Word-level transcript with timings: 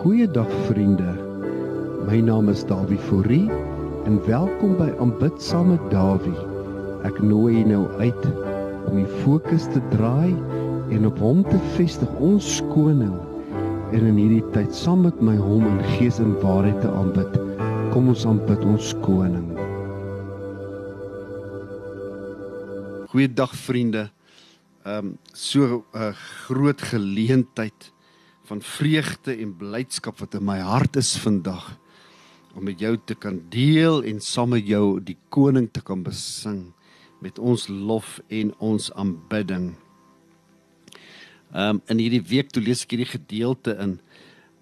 Goeiedag 0.00 0.48
vriende. 0.64 1.10
My 2.08 2.22
naam 2.24 2.46
is 2.48 2.62
Dawie 2.64 2.96
Fourie 2.98 3.50
en 4.08 4.14
welkom 4.24 4.78
by 4.78 4.86
Aanbid 4.96 5.42
saam 5.44 5.74
met 5.74 5.82
Dawie. 5.92 6.46
Ek 7.04 7.18
nooi 7.20 7.58
jou 7.58 7.66
nou 7.68 7.82
uit 7.98 8.24
om 8.88 8.96
die 8.96 9.18
fokus 9.20 9.66
te 9.74 9.82
draai 9.92 10.32
en 10.96 11.04
op 11.10 11.20
hom 11.20 11.44
te 11.44 11.60
vestig, 11.74 12.08
ons 12.16 12.48
koning. 12.70 13.12
En 13.92 14.08
in 14.08 14.16
hierdie 14.16 14.46
tyd 14.56 14.72
saam 14.72 15.04
met 15.04 15.20
my 15.20 15.36
hom 15.36 15.68
in 15.68 15.84
gees 15.98 16.16
en 16.24 16.32
waarheid 16.40 16.80
te 16.80 16.96
aanbid. 17.02 17.36
Kom 17.92 18.08
ons 18.16 18.24
aanbid 18.24 18.64
ons 18.72 18.96
koning. 19.04 19.52
Goeiedag 23.12 23.52
vriende. 23.68 24.08
Ehm 24.88 25.12
um, 25.12 25.16
so 25.36 25.84
'n 25.92 26.08
uh, 26.08 26.14
groot 26.48 26.80
geleentheid 26.80 27.92
van 28.50 28.62
vreugde 28.66 29.36
en 29.38 29.54
blydskap 29.54 30.18
wat 30.18 30.34
in 30.34 30.44
my 30.44 30.58
hart 30.64 30.98
is 30.98 31.14
vandag 31.22 31.70
om 32.58 32.64
met 32.66 32.80
jou 32.82 32.96
te 33.06 33.14
kan 33.14 33.38
deel 33.52 34.02
en 34.02 34.18
saam 34.20 34.56
met 34.56 34.66
jou 34.66 34.98
die 34.98 35.16
koning 35.30 35.68
te 35.70 35.82
kan 35.86 36.02
besing 36.02 36.72
met 37.22 37.38
ons 37.38 37.68
lof 37.68 38.18
en 38.32 38.50
ons 38.58 38.90
aanbidding. 38.98 39.74
Ehm 41.50 41.76
um, 41.76 41.82
in 41.92 41.98
hierdie 42.02 42.24
week 42.26 42.50
toe 42.50 42.62
lees 42.62 42.82
ek 42.86 42.96
hierdie 42.96 43.12
gedeelte 43.12 43.76
in 43.78 43.98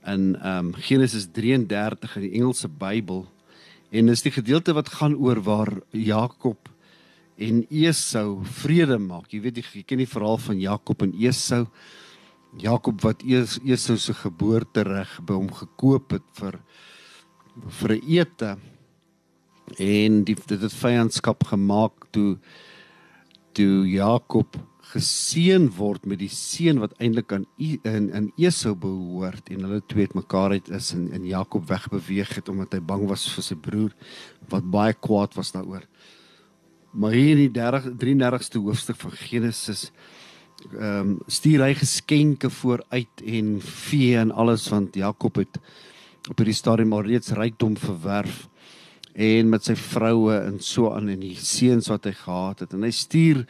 in 0.05 0.35
ehm 0.37 0.69
um, 0.69 0.75
Genesis 0.75 1.29
33 1.33 2.17
in 2.17 2.27
die 2.27 2.35
Engelse 2.41 2.69
Bybel 2.69 3.25
en 3.91 4.13
dis 4.13 4.25
die 4.25 4.35
gedeelte 4.35 4.75
wat 4.77 4.93
gaan 4.99 5.17
oor 5.17 5.41
waar 5.45 5.73
Jakob 5.93 6.69
en 7.39 7.63
Esau 7.71 8.43
vrede 8.61 8.99
maak. 8.99 9.33
Jy 9.33 9.41
weet 9.47 9.63
jy 9.63 9.85
ken 9.87 10.03
die 10.03 10.11
verhaal 10.11 10.41
van 10.43 10.61
Jakob 10.61 11.07
en 11.07 11.15
Esau. 11.15 11.67
Jakob 12.59 13.03
wat 13.05 13.23
eers 13.23 13.59
Esau 13.65 13.97
se 14.01 14.15
geboortereg 14.15 15.19
by 15.27 15.37
hom 15.39 15.51
gekoop 15.55 16.17
het 16.17 16.27
vir 16.39 16.59
vir 17.81 17.93
'n 17.97 18.03
ete 18.07 18.57
en 19.79 20.25
die, 20.25 20.35
dit 20.35 20.61
het 20.61 20.73
vyandskap 20.73 21.45
gemaak 21.45 22.11
toe 22.11 22.39
toe 23.53 23.87
Jakob 23.87 24.57
geseën 24.93 25.69
word 25.77 26.07
met 26.09 26.21
die 26.23 26.31
seun 26.33 26.81
wat 26.81 26.95
eintlik 26.99 27.33
aan 27.33 27.45
in 27.59 28.09
in 28.15 28.31
Esau 28.37 28.75
behoort 28.75 29.51
en 29.53 29.67
hulle 29.67 29.83
twee 29.87 30.07
het 30.07 30.15
mekaar 30.17 30.57
uit 30.57 30.71
is 30.71 30.93
en 30.97 31.11
en 31.13 31.27
Jakob 31.27 31.67
wegbeweeg 31.69 32.35
het 32.39 32.49
omdat 32.49 32.73
hy 32.73 32.81
bang 32.81 33.07
was 33.09 33.29
vir 33.35 33.45
sy 33.45 33.55
broer 33.55 33.93
wat 34.49 34.71
baie 34.71 34.95
kwaad 34.95 35.35
was 35.35 35.53
daaroor. 35.53 35.85
Maar 36.93 37.13
hier 37.13 37.37
in 37.37 37.45
die 37.45 37.53
30 37.53 37.93
33ste 38.01 38.63
hoofstuk 38.65 38.97
van 38.97 39.13
Genesis 39.13 39.91
ehm 40.67 41.01
um, 41.01 41.11
stuur 41.31 41.63
hy 41.63 41.75
geskenke 41.79 42.51
vooruit 42.51 43.23
en 43.25 43.59
vee 43.63 44.17
en 44.19 44.33
alles 44.35 44.67
want 44.73 44.97
Jakob 44.99 45.39
het 45.39 45.61
op 46.29 46.41
hierdie 46.41 46.57
stadium 46.57 46.93
al 46.93 47.07
reeds 47.07 47.33
rykdom 47.37 47.77
verwerf 47.79 48.49
en 49.19 49.51
met 49.51 49.65
sy 49.67 49.75
vroue 49.79 50.35
en 50.37 50.59
so 50.63 50.93
aan 50.95 51.09
en 51.11 51.23
die 51.23 51.37
seuns 51.39 51.89
wat 51.91 52.07
hy 52.07 52.15
gehad 52.15 52.63
het. 52.63 52.75
En 52.75 52.85
hy 52.87 52.93
stuur 52.95 53.45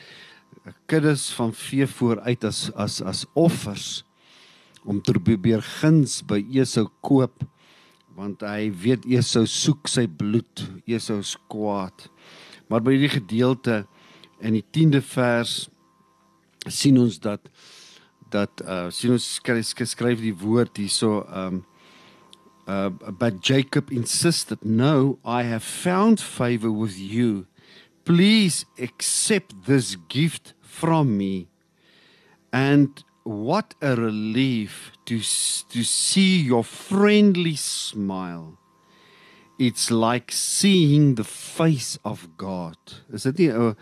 kuddes 0.88 1.28
van 1.36 1.52
vee 1.56 1.86
vooruit 1.88 2.44
as 2.44 2.68
as 2.76 3.00
as 3.04 3.24
offers 3.36 4.02
om 4.88 5.00
te 5.04 5.12
probeer 5.16 5.64
guns 5.80 6.20
by 6.28 6.40
Esau 6.56 6.88
koop 7.04 7.44
want 8.18 8.42
hy 8.42 8.68
weet 8.84 9.04
Esau 9.06 9.44
soek 9.46 9.88
sy 9.88 10.06
bloed 10.10 10.64
Esau 10.88 11.20
is 11.22 11.36
kwaad. 11.52 12.08
Maar 12.68 12.82
by 12.84 12.96
hierdie 12.96 13.14
gedeelte 13.20 13.82
in 14.44 14.56
die 14.56 14.64
10de 14.64 15.02
vers 15.04 15.68
sien 16.68 16.98
ons 16.98 17.18
dat 17.18 17.48
dat 18.30 18.62
uh 18.66 18.90
sien 18.90 19.12
ons 19.12 19.34
skryf, 19.38 19.66
skryf 19.66 20.20
die 20.20 20.34
woord 20.36 20.76
hierso 20.76 21.24
um 21.32 21.64
uh 22.68 22.90
but 22.90 23.40
Jacob 23.40 23.90
insisted 23.90 24.64
no 24.64 25.18
I 25.24 25.44
have 25.44 25.62
found 25.62 26.20
favor 26.20 26.70
with 26.70 26.98
you. 26.98 27.46
Please 28.04 28.64
accept 28.78 29.66
this 29.66 29.96
gift 30.08 30.54
from 30.60 31.16
me. 31.16 31.48
And 32.52 33.04
what 33.24 33.74
a 33.82 33.94
relief 33.96 34.92
to 35.06 35.18
to 35.18 35.84
see 35.84 36.40
your 36.40 36.64
friendly 36.64 37.56
smile. 37.56 38.58
It's 39.58 39.90
like 39.90 40.30
seeing 40.30 41.16
the 41.16 41.24
face 41.24 41.98
of 42.04 42.28
God. 42.36 42.78
Is 43.12 43.24
dit 43.24 43.38
nie 43.38 43.50
'n 43.52 43.60
uh, 43.60 43.74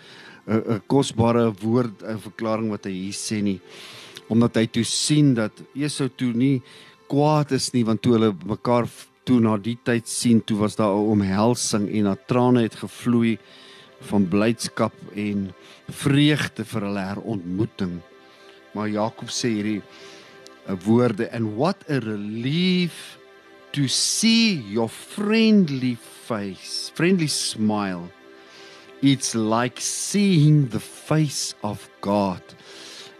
'n 0.46 0.62
'n 0.76 0.82
kosbare 0.86 1.50
woord 1.62 2.02
'n 2.02 2.18
verklaring 2.18 2.70
wat 2.70 2.86
hy 2.86 2.92
hier 2.92 3.18
sê 3.18 3.42
nie. 3.42 3.60
Omdat 4.28 4.56
hy 4.56 4.66
toe 4.66 4.84
sien 4.84 5.34
dat 5.34 5.52
Esau 5.74 6.08
toe 6.08 6.32
nie 6.32 6.62
kwaad 7.10 7.52
is 7.52 7.72
nie 7.74 7.84
want 7.84 8.02
toe 8.02 8.14
hulle 8.14 8.32
mekaar 8.46 8.86
toe 9.26 9.40
na 9.40 9.56
die 9.58 9.78
tyd 9.82 10.06
sien 10.08 10.40
toe 10.40 10.58
was 10.58 10.76
daar 10.76 10.94
'n 10.94 11.10
omhelsing 11.14 11.88
en 11.90 12.04
na 12.04 12.14
trane 12.14 12.62
het 12.62 12.74
gevloei 12.74 13.38
van 14.10 14.28
blydskap 14.28 14.94
en 15.14 15.54
vreugde 15.88 16.64
vir 16.64 16.82
hulle 16.82 17.04
herontmoeting. 17.10 18.00
Maar 18.74 18.88
Jakob 18.88 19.28
sê 19.28 19.48
hierdie 19.48 19.82
'n 20.68 20.78
woorde 20.84 21.30
and 21.32 21.56
what 21.56 21.78
a 21.88 21.98
relief 21.98 23.18
to 23.72 23.86
see 23.88 24.62
your 24.70 24.88
friendly 24.88 25.96
face 26.26 26.90
friendly 26.94 27.28
smile 27.28 28.10
it's 29.06 29.34
like 29.34 29.80
seeing 29.80 30.68
the 30.70 30.80
face 30.80 31.54
of 31.60 31.88
God. 32.00 32.42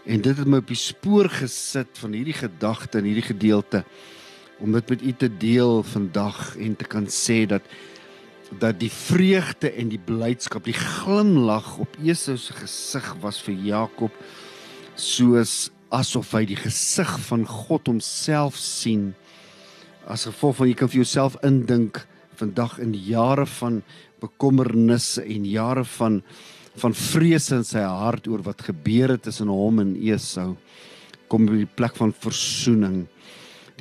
En 0.05 0.21
dit 0.21 0.37
het 0.37 0.47
my 0.47 0.59
op 0.59 0.67
die 0.67 0.79
spoor 0.79 1.29
gesit 1.31 1.99
van 2.01 2.15
hierdie 2.15 2.35
gedagte 2.35 2.99
en 2.99 3.07
hierdie 3.07 3.27
gedeelte 3.27 3.83
om 4.59 4.73
dit 4.73 4.89
met 4.89 5.03
u 5.03 5.13
te 5.13 5.29
deel 5.37 5.83
vandag 5.83 6.57
en 6.57 6.75
te 6.75 6.87
kan 6.87 7.07
sê 7.11 7.45
dat 7.47 7.63
dat 8.59 8.77
die 8.79 8.91
vreugde 8.91 9.67
en 9.75 9.89
die 9.91 9.99
blydskap, 9.99 10.63
die 10.63 10.75
glimlag 10.75 11.73
op 11.83 11.97
Esau 11.99 12.37
se 12.39 12.55
gesig 12.55 13.09
was 13.19 13.41
vir 13.43 13.57
Jakob 13.59 14.13
soos 14.95 15.67
asof 15.91 16.31
hy 16.35 16.45
die 16.47 16.59
gesig 16.59 17.11
van 17.27 17.43
God 17.47 17.91
homself 17.91 18.55
sien. 18.59 19.11
As 20.07 20.25
gevolg 20.27 20.61
van 20.61 20.71
jy 20.71 20.77
kan 20.79 20.91
vir 20.91 21.01
jouself 21.03 21.35
indink 21.43 22.05
vandag 22.39 22.77
in 22.79 22.93
jare 22.95 23.45
van 23.59 23.81
bekommernisse 24.21 25.23
en 25.23 25.45
jare 25.45 25.85
van 25.97 26.21
van 26.77 26.93
vrese 26.93 27.55
in 27.57 27.63
sy 27.65 27.81
hart 27.81 28.27
oor 28.29 28.43
wat 28.45 28.61
gebeur 28.67 29.15
het 29.15 29.23
tussen 29.25 29.49
hom 29.49 29.79
en 29.81 29.95
Esau 29.97 30.51
kom 31.27 31.47
by 31.49 31.63
die 31.63 31.71
plek 31.79 31.95
van 31.97 32.13
versoening. 32.13 33.07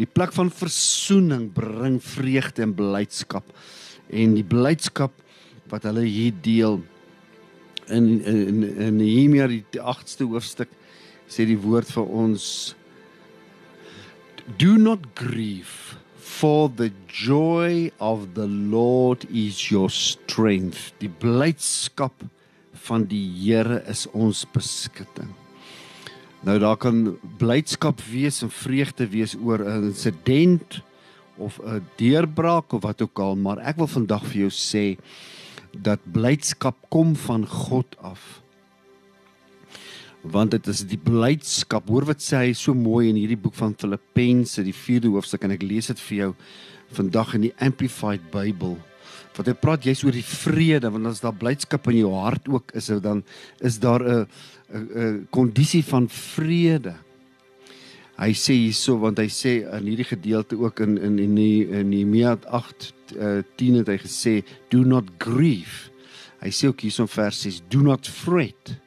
Die 0.01 0.09
plek 0.09 0.33
van 0.33 0.49
versoening 0.53 1.51
bring 1.55 1.99
vreugde 2.03 2.65
en 2.65 2.73
blydskap. 2.77 3.53
En 4.09 4.33
die 4.37 4.47
blydskap 4.47 5.13
wat 5.71 5.85
hulle 5.89 6.07
hier 6.07 6.35
deel 6.43 6.81
in 7.93 8.09
in 8.25 8.65
in 8.65 8.97
Nehemia 8.99 9.47
die 9.51 9.63
8ste 9.79 10.27
hoofstuk 10.27 10.73
sê 11.31 11.47
die 11.47 11.59
woord 11.59 11.91
vir 11.91 12.11
ons 12.25 12.75
do 14.59 14.77
not 14.79 15.07
grieve 15.19 15.99
for 16.27 16.69
the 16.69 16.91
joy 17.07 17.91
of 17.99 18.35
the 18.35 18.47
Lord 18.47 19.25
is 19.31 19.71
your 19.71 19.89
strength. 19.91 20.91
Die 20.99 21.09
blydskap 21.09 22.27
van 22.87 23.07
die 23.09 23.25
Here 23.31 23.79
is 23.89 24.05
ons 24.11 24.43
beskutting. 24.53 25.31
Nou 26.47 26.59
daar 26.63 26.77
kan 26.83 27.15
blydskap 27.39 28.03
wees 28.11 28.43
en 28.45 28.51
vreugde 28.53 29.07
wees 29.15 29.37
oor 29.39 29.63
'n 29.63 29.93
insident 29.93 30.83
of 31.39 31.61
'n 31.63 31.87
deurbraak 31.97 32.73
of 32.73 32.83
wat 32.83 33.03
ook 33.03 33.19
al, 33.19 33.37
maar 33.37 33.59
ek 33.59 33.77
wil 33.77 33.87
vandag 33.87 34.25
vir 34.27 34.41
jou 34.47 34.51
sê 34.51 34.99
dat 35.73 36.01
blydskap 36.13 36.77
kom 36.89 37.17
van 37.17 37.47
God 37.47 37.97
af 38.01 38.43
want 40.33 40.55
dit 40.55 40.67
is 40.71 40.83
die 40.89 40.99
blydskap. 41.01 41.89
Hoor 41.91 42.09
wat 42.11 42.23
sê 42.25 42.47
hy 42.47 42.53
so 42.57 42.75
mooi 42.77 43.09
in 43.11 43.19
hierdie 43.19 43.39
boek 43.41 43.57
van 43.59 43.75
Filippense, 43.79 44.65
die 44.65 44.75
4de 44.75 45.13
hoofstuk 45.15 45.47
en 45.47 45.55
ek 45.57 45.65
lees 45.67 45.91
dit 45.93 46.03
vir 46.09 46.19
jou 46.19 46.31
vandag 46.97 47.35
in 47.39 47.49
die 47.49 47.55
Amplified 47.63 48.29
Bible. 48.33 48.77
Want 49.37 49.51
hy 49.51 49.55
praat 49.61 49.85
jy's 49.85 50.03
oor 50.07 50.17
die 50.17 50.25
vrede, 50.25 50.91
want 50.93 51.09
as 51.11 51.21
daar 51.21 51.37
blydskap 51.37 51.91
in 51.93 52.01
jou 52.01 52.13
hart 52.17 52.49
ook 52.49 52.73
is, 52.79 52.89
dan 53.05 53.23
is 53.61 53.79
daar 53.79 54.03
'n 54.03 54.27
'n 54.73 55.29
kondisie 55.31 55.85
van 55.85 56.09
vrede. 56.09 56.95
Hy 58.17 58.33
sê 58.33 58.55
hierso 58.55 58.97
want 58.97 59.19
hy 59.19 59.29
sê 59.29 59.69
in 59.77 59.87
hierdie 59.87 60.09
gedeelte 60.09 60.57
ook 60.57 60.81
in 60.81 60.97
in 60.99 61.19
in 61.19 61.37
in 61.39 61.89
Nehemia 61.89 62.39
8 62.49 62.95
uh, 63.19 63.43
10 63.57 63.75
het 63.75 63.89
hy 63.89 63.99
gesê 63.99 64.45
do 64.71 64.85
not 64.85 65.05
grieve. 65.19 65.91
Hy 66.41 66.49
sê 66.49 66.69
ook 66.69 66.81
hierso 66.81 67.03
in 67.03 67.09
vers 67.09 67.43
6 67.43 67.63
do 67.69 67.83
not 67.83 68.07
fret 68.07 68.86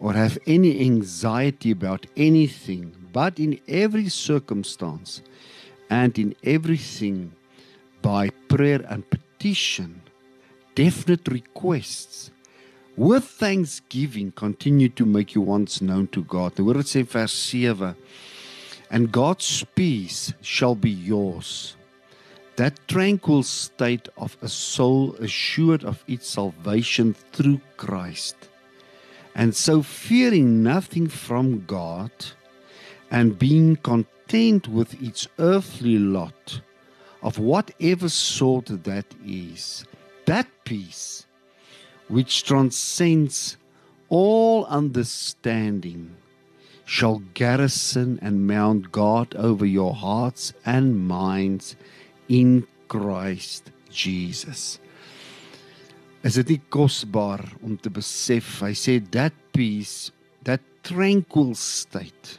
or 0.00 0.14
have 0.14 0.38
any 0.46 0.80
anxiety 0.80 1.70
about 1.70 2.06
anything, 2.16 2.96
but 3.12 3.38
in 3.38 3.60
every 3.68 4.08
circumstance 4.08 5.22
and 5.90 6.18
in 6.18 6.34
everything 6.42 7.32
by 8.00 8.30
prayer 8.48 8.82
and 8.88 9.04
petition, 9.10 10.00
definite 10.74 11.28
requests, 11.28 12.30
with 12.96 13.24
thanksgiving 13.24 14.32
continue 14.32 14.88
to 14.88 15.04
make 15.04 15.34
your 15.34 15.44
wants 15.44 15.80
known 15.80 16.08
to 16.08 16.24
God. 16.24 16.56
The 16.56 16.64
word 16.64 16.76
sê 16.86 17.04
vers 17.04 17.32
7 17.32 17.94
and 18.90 19.12
God's 19.12 19.64
peace 19.74 20.32
shall 20.42 20.74
be 20.74 20.90
yours. 20.90 21.76
That 22.56 22.88
tranquil 22.88 23.42
state 23.44 24.08
of 24.18 24.36
a 24.42 24.48
soul 24.48 25.14
assured 25.14 25.84
of 25.84 26.04
its 26.08 26.28
salvation 26.28 27.14
through 27.32 27.60
Christ. 27.76 28.49
And 29.34 29.54
so 29.54 29.82
fearing 29.82 30.62
nothing 30.62 31.08
from 31.08 31.64
God 31.66 32.10
and 33.10 33.38
being 33.38 33.76
content 33.76 34.68
with 34.68 35.00
its 35.02 35.28
earthly 35.38 35.98
lot 35.98 36.60
of 37.22 37.38
whatever 37.38 38.08
sort 38.08 38.66
that 38.84 39.06
is, 39.24 39.84
that 40.26 40.46
peace 40.64 41.26
which 42.08 42.44
transcends 42.44 43.56
all 44.08 44.64
understanding 44.66 46.16
shall 46.84 47.20
garrison 47.34 48.18
and 48.20 48.48
mount 48.48 48.90
guard 48.90 49.34
over 49.36 49.64
your 49.64 49.94
hearts 49.94 50.52
and 50.66 51.06
minds 51.06 51.76
in 52.28 52.66
Christ 52.88 53.70
Jesus. 53.90 54.79
Is 56.22 56.36
dit 56.36 56.48
nie 56.48 56.60
kosbaar 56.68 57.42
om 57.64 57.78
te 57.80 57.90
besef 57.92 58.60
hy 58.60 58.74
sê 58.76 58.98
that 59.14 59.32
peace 59.56 60.12
that 60.44 60.60
tranquil 60.82 61.54
state 61.54 62.38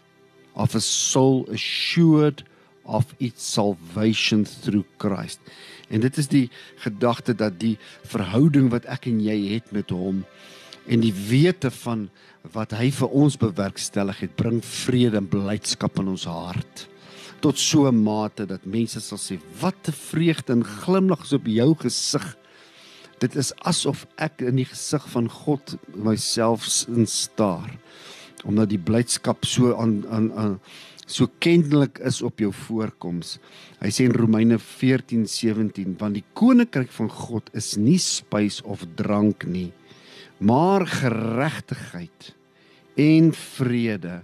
of 0.53 0.75
a 0.75 0.81
soul 0.81 1.45
assured 1.49 2.43
of 2.85 3.15
its 3.19 3.45
salvation 3.45 4.43
through 4.43 4.85
Christ. 4.97 5.39
En 5.89 6.01
dit 6.01 6.17
is 6.17 6.27
die 6.31 6.47
gedagte 6.83 7.33
dat 7.37 7.59
die 7.61 7.77
verhouding 8.09 8.71
wat 8.73 8.87
ek 8.89 9.07
en 9.11 9.21
jy 9.23 9.37
het 9.53 9.71
met 9.75 9.93
hom 9.93 10.23
en 10.89 11.03
die 11.03 11.13
wete 11.13 11.69
van 11.83 12.09
wat 12.55 12.73
hy 12.73 12.89
vir 12.89 13.11
ons 13.13 13.37
bewerkstellig 13.37 14.23
het, 14.23 14.33
bring 14.35 14.63
vrede 14.65 15.19
en 15.21 15.29
blydskap 15.29 15.99
in 16.01 16.09
ons 16.15 16.25
hart 16.25 16.87
tot 17.41 17.57
so 17.57 17.87
'n 17.89 18.03
mate 18.03 18.45
dat 18.45 18.65
mense 18.65 19.01
sal 19.01 19.17
sê 19.17 19.39
wat 19.61 19.87
'n 19.87 19.91
vreugde 19.91 20.53
en 20.53 20.63
glimlag 20.63 21.23
is 21.23 21.33
op 21.33 21.45
jou 21.45 21.75
gesig. 21.75 22.37
Dit 23.21 23.37
is 23.37 23.51
asof 23.69 24.07
ek 24.21 24.41
in 24.41 24.57
die 24.57 24.67
gesig 24.67 25.03
van 25.13 25.29
God 25.29 25.75
myself 25.93 26.67
instaar 26.89 27.69
omdat 28.41 28.71
die 28.71 28.81
blydskap 28.81 29.45
so 29.45 29.75
aan 29.77 29.99
aan 30.09 30.31
aan 30.33 30.55
so 31.05 31.27
kendelik 31.43 31.99
is 32.07 32.21
op 32.25 32.39
jou 32.39 32.49
voorkoms. 32.55 33.35
Hy 33.83 33.89
sê 33.93 34.07
in 34.07 34.15
Romeine 34.15 34.57
14:17 34.57 35.99
want 35.99 36.17
die 36.17 36.25
koninkryk 36.33 36.89
van 36.95 37.11
God 37.13 37.51
is 37.53 37.75
nie 37.77 37.99
spys 38.01 38.61
of 38.65 38.87
drank 38.97 39.45
nie 39.45 39.69
maar 40.41 40.87
geregtigheid 40.89 42.33
en 42.97 43.29
vrede 43.33 44.21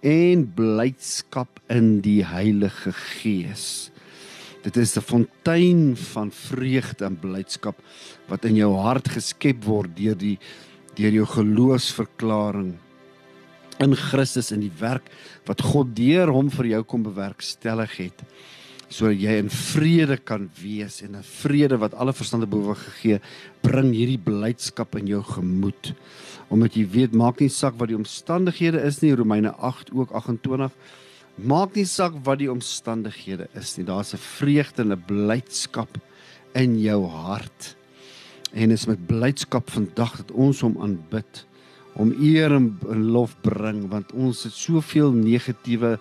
en 0.00 0.44
blydskap 0.54 1.58
in 1.66 1.98
die 2.04 2.22
Heilige 2.26 2.92
Gees. 2.94 3.90
Dit 4.62 4.76
is 4.76 4.96
'n 4.96 5.00
fontein 5.00 5.96
van 5.96 6.30
vreugde 6.30 7.04
en 7.04 7.18
blydskap 7.18 7.76
wat 8.28 8.44
in 8.44 8.56
jou 8.56 8.74
hart 8.74 9.08
geskep 9.08 9.64
word 9.64 9.96
deur 9.96 10.16
die 10.16 10.38
deur 10.94 11.12
jou 11.12 11.26
geloofsverklaring 11.26 12.74
in 13.78 13.94
Christus 13.94 14.50
in 14.52 14.60
die 14.60 14.72
werk 14.80 15.10
wat 15.46 15.62
God 15.62 15.94
deur 15.96 16.32
hom 16.32 16.50
vir 16.50 16.66
jou 16.66 16.82
kom 16.82 17.02
bewerkstellig 17.02 17.96
het 17.96 18.24
sodat 18.88 19.20
jy 19.20 19.36
in 19.36 19.50
vrede 19.52 20.16
kan 20.16 20.48
wees 20.62 21.02
en 21.02 21.16
'n 21.16 21.22
vrede 21.22 21.76
wat 21.76 21.94
alle 21.94 22.12
verstande 22.12 22.46
bo 22.46 22.74
gegee 22.74 23.20
bring 23.60 23.92
hierdie 23.92 24.18
blydskap 24.18 24.96
in 24.96 25.06
jou 25.06 25.22
gemoed. 25.22 25.94
Omdat 26.50 26.74
jy 26.74 26.88
weet 26.88 27.12
maak 27.12 27.40
nie 27.40 27.48
saak 27.48 27.74
wat 27.78 27.88
die 27.88 27.96
omstandighede 27.96 28.80
is 28.82 29.02
nie 29.02 29.14
Romeine 29.14 29.52
8 29.52 29.92
ook 29.92 30.10
28 30.12 30.72
maak 31.38 31.76
nie 31.76 31.86
saak 31.86 32.18
wat 32.26 32.40
die 32.42 32.50
omstandighede 32.50 33.48
is 33.54 33.76
nie 33.78 33.86
daar's 33.86 34.14
'n 34.14 34.18
vreugde 34.18 34.82
en 34.82 34.92
'n 34.92 35.04
blydskap 35.06 35.98
in 36.54 36.80
jou 36.80 37.06
hart 37.06 37.76
en 38.52 38.70
is 38.70 38.86
met 38.86 39.06
blydskap 39.06 39.70
vandag 39.70 40.16
dat 40.16 40.30
ons 40.30 40.60
hom 40.60 40.76
aanbid 40.80 41.46
om 41.94 42.12
eer 42.20 42.52
en 42.52 42.78
lof 42.84 43.36
bring 43.42 43.88
want 43.88 44.12
ons 44.12 44.42
het 44.42 44.52
soveel 44.52 45.12
negatiewe 45.12 45.98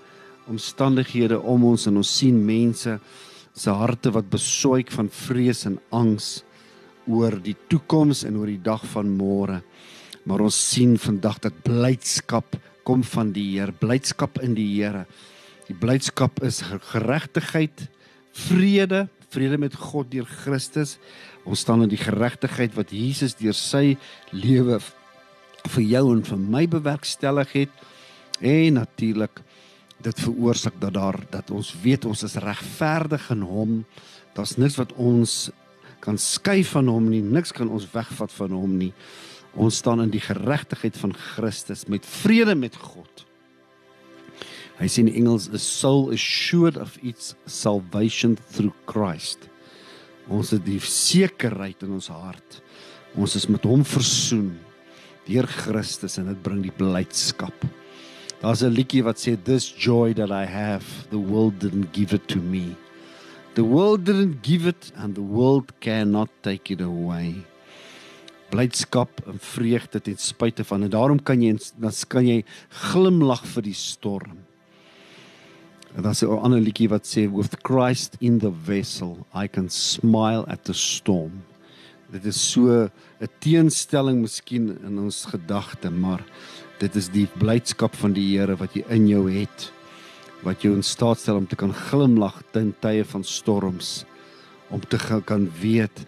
omstandighede 0.47 1.39
om 1.39 1.63
ons 1.63 1.87
en 1.87 1.97
ons 1.97 2.17
sien 2.17 2.45
mense 2.45 2.99
se 3.57 3.69
harte 3.69 4.11
wat 4.13 4.29
besoek 4.29 4.91
van 4.93 5.09
vrees 5.09 5.65
en 5.65 5.79
angs 5.91 6.43
oor 7.07 7.37
die 7.41 7.55
toekoms 7.71 8.23
en 8.27 8.37
oor 8.37 8.51
die 8.51 8.61
dag 8.61 8.83
van 8.93 9.09
môre. 9.17 9.61
Maar 10.27 10.43
ons 10.43 10.57
sien 10.73 10.97
vandag 10.99 11.39
dat 11.47 11.63
blydskap 11.63 12.57
kom 12.87 13.03
van 13.03 13.33
die 13.35 13.49
Here, 13.57 13.75
blydskap 13.75 14.39
in 14.43 14.55
die 14.55 14.69
Here. 14.77 15.03
Die 15.67 15.75
blydskap 15.75 16.39
is 16.45 16.61
geregtigheid, 16.93 17.87
vrede, 18.47 19.07
vrede 19.33 19.59
met 19.59 19.75
God 19.75 20.11
deur 20.13 20.27
Christus. 20.45 20.95
Ons 21.43 21.65
staan 21.65 21.83
in 21.83 21.91
die 21.91 21.99
geregtigheid 21.99 22.77
wat 22.77 22.93
Jesus 22.95 23.35
deur 23.39 23.55
sy 23.57 23.97
lewe 24.31 24.79
vir 25.67 25.83
jou 25.83 26.05
en 26.13 26.23
vir 26.23 26.39
my 26.39 26.63
bewerkstellig 26.71 27.51
het 27.57 27.85
en 28.39 28.77
natuurlik 28.79 29.41
dit 30.03 30.19
veroorsaak 30.21 30.77
dat 30.79 30.93
daar 30.95 31.17
dat 31.31 31.49
ons 31.51 31.73
weet 31.83 32.05
ons 32.07 32.23
is 32.23 32.37
regverdig 32.39 33.31
in 33.33 33.43
hom. 33.49 33.79
Daar's 34.37 34.55
niks 34.61 34.77
wat 34.79 34.93
ons 34.95 35.49
kan 35.99 36.19
skei 36.21 36.61
van 36.63 36.87
hom 36.87 37.09
nie, 37.11 37.23
niks 37.25 37.51
kan 37.51 37.67
ons 37.73 37.89
wegvat 37.91 38.31
van 38.37 38.53
hom 38.55 38.77
nie. 38.79 38.93
Ons 39.57 39.79
staan 39.81 40.03
in 40.03 40.11
die 40.13 40.21
geregtigheid 40.21 40.97
van 41.01 41.15
Christus 41.17 41.87
met 41.89 42.05
vrede 42.05 42.55
met 42.55 42.75
God. 42.77 43.25
Hy 44.77 44.85
sê 44.85 45.01
in 45.01 45.09
Engels 45.09 45.47
a 45.49 45.57
soul 45.57 46.11
assured 46.13 46.77
of 46.77 46.99
its 47.01 47.33
salvation 47.49 48.37
through 48.53 48.75
Christ. 48.85 49.49
Ons 50.29 50.53
het 50.53 50.61
die 50.67 50.77
sekerheid 50.83 51.81
in 51.81 51.95
ons 51.97 52.11
hart. 52.13 52.59
Ons 53.17 53.33
is 53.39 53.47
met 53.49 53.65
hom 53.65 53.81
versoen 53.87 54.53
deur 55.27 55.47
Christus 55.49 56.19
en 56.21 56.29
dit 56.29 56.43
bring 56.45 56.61
die 56.63 56.75
blydskap. 56.77 57.65
Daar's 58.41 58.61
'n 58.61 58.77
liedjie 58.77 59.03
wat 59.03 59.17
sê 59.17 59.35
this 59.35 59.73
joy 59.73 60.13
that 60.13 60.29
I 60.29 60.45
have, 60.45 60.85
the 61.09 61.17
world 61.17 61.59
didn't 61.59 61.91
give 61.93 62.13
it 62.13 62.27
to 62.27 62.39
me. 62.39 62.75
The 63.55 63.65
world 63.65 64.05
didn't 64.05 64.43
give 64.43 64.67
it 64.67 64.91
and 64.95 65.15
the 65.15 65.25
world 65.25 65.73
cannot 65.79 66.29
take 66.43 66.71
it 66.71 66.81
away. 66.81 67.43
Blydskap 68.49 69.21
en 69.27 69.39
vreugde 69.39 70.01
ten 70.01 70.17
spyte 70.17 70.63
van 70.63 70.83
en 70.83 70.89
daarom 70.89 71.19
kan 71.23 71.41
jy 71.41 71.57
dan 71.75 71.91
kan 72.07 72.27
jy 72.27 72.43
glimlag 72.91 73.45
vir 73.45 73.63
die 73.63 73.75
storm. 73.75 74.37
En 75.95 76.03
daar's 76.03 76.23
'n 76.23 76.29
ander 76.29 76.59
liedjie 76.59 76.89
wat 76.89 77.05
sê 77.05 77.27
with 77.27 77.57
Christ 77.63 78.15
in 78.19 78.39
the 78.39 78.51
vessel, 78.51 79.25
I 79.33 79.47
can 79.47 79.69
smile 79.69 80.45
at 80.47 80.63
the 80.65 80.73
storm. 80.73 81.43
Dit 82.11 82.25
is 82.25 82.51
so 82.51 82.89
'n 83.19 83.29
teenstelling 83.39 84.21
miskien 84.21 84.77
in 84.85 84.99
ons 84.99 85.25
gedagte, 85.25 85.89
maar 85.89 86.23
Dit 86.77 86.93
is 86.93 87.07
die 87.09 87.25
blydskap 87.41 87.95
van 87.97 88.13
die 88.13 88.27
Here 88.35 88.53
wat 88.59 88.75
jy 88.77 88.83
in 88.93 89.07
jou 89.09 89.25
het 89.31 89.71
wat 90.45 90.61
jou 90.61 90.75
in 90.77 90.83
staat 90.85 91.17
stel 91.17 91.39
om 91.39 91.47
te 91.49 91.57
kan 91.57 91.71
glimlag 91.73 92.35
ten 92.53 92.69
tye 92.83 93.01
van 93.09 93.23
storms 93.25 94.03
om 94.69 94.83
te 94.85 94.99
kan 95.25 95.47
weet 95.57 96.03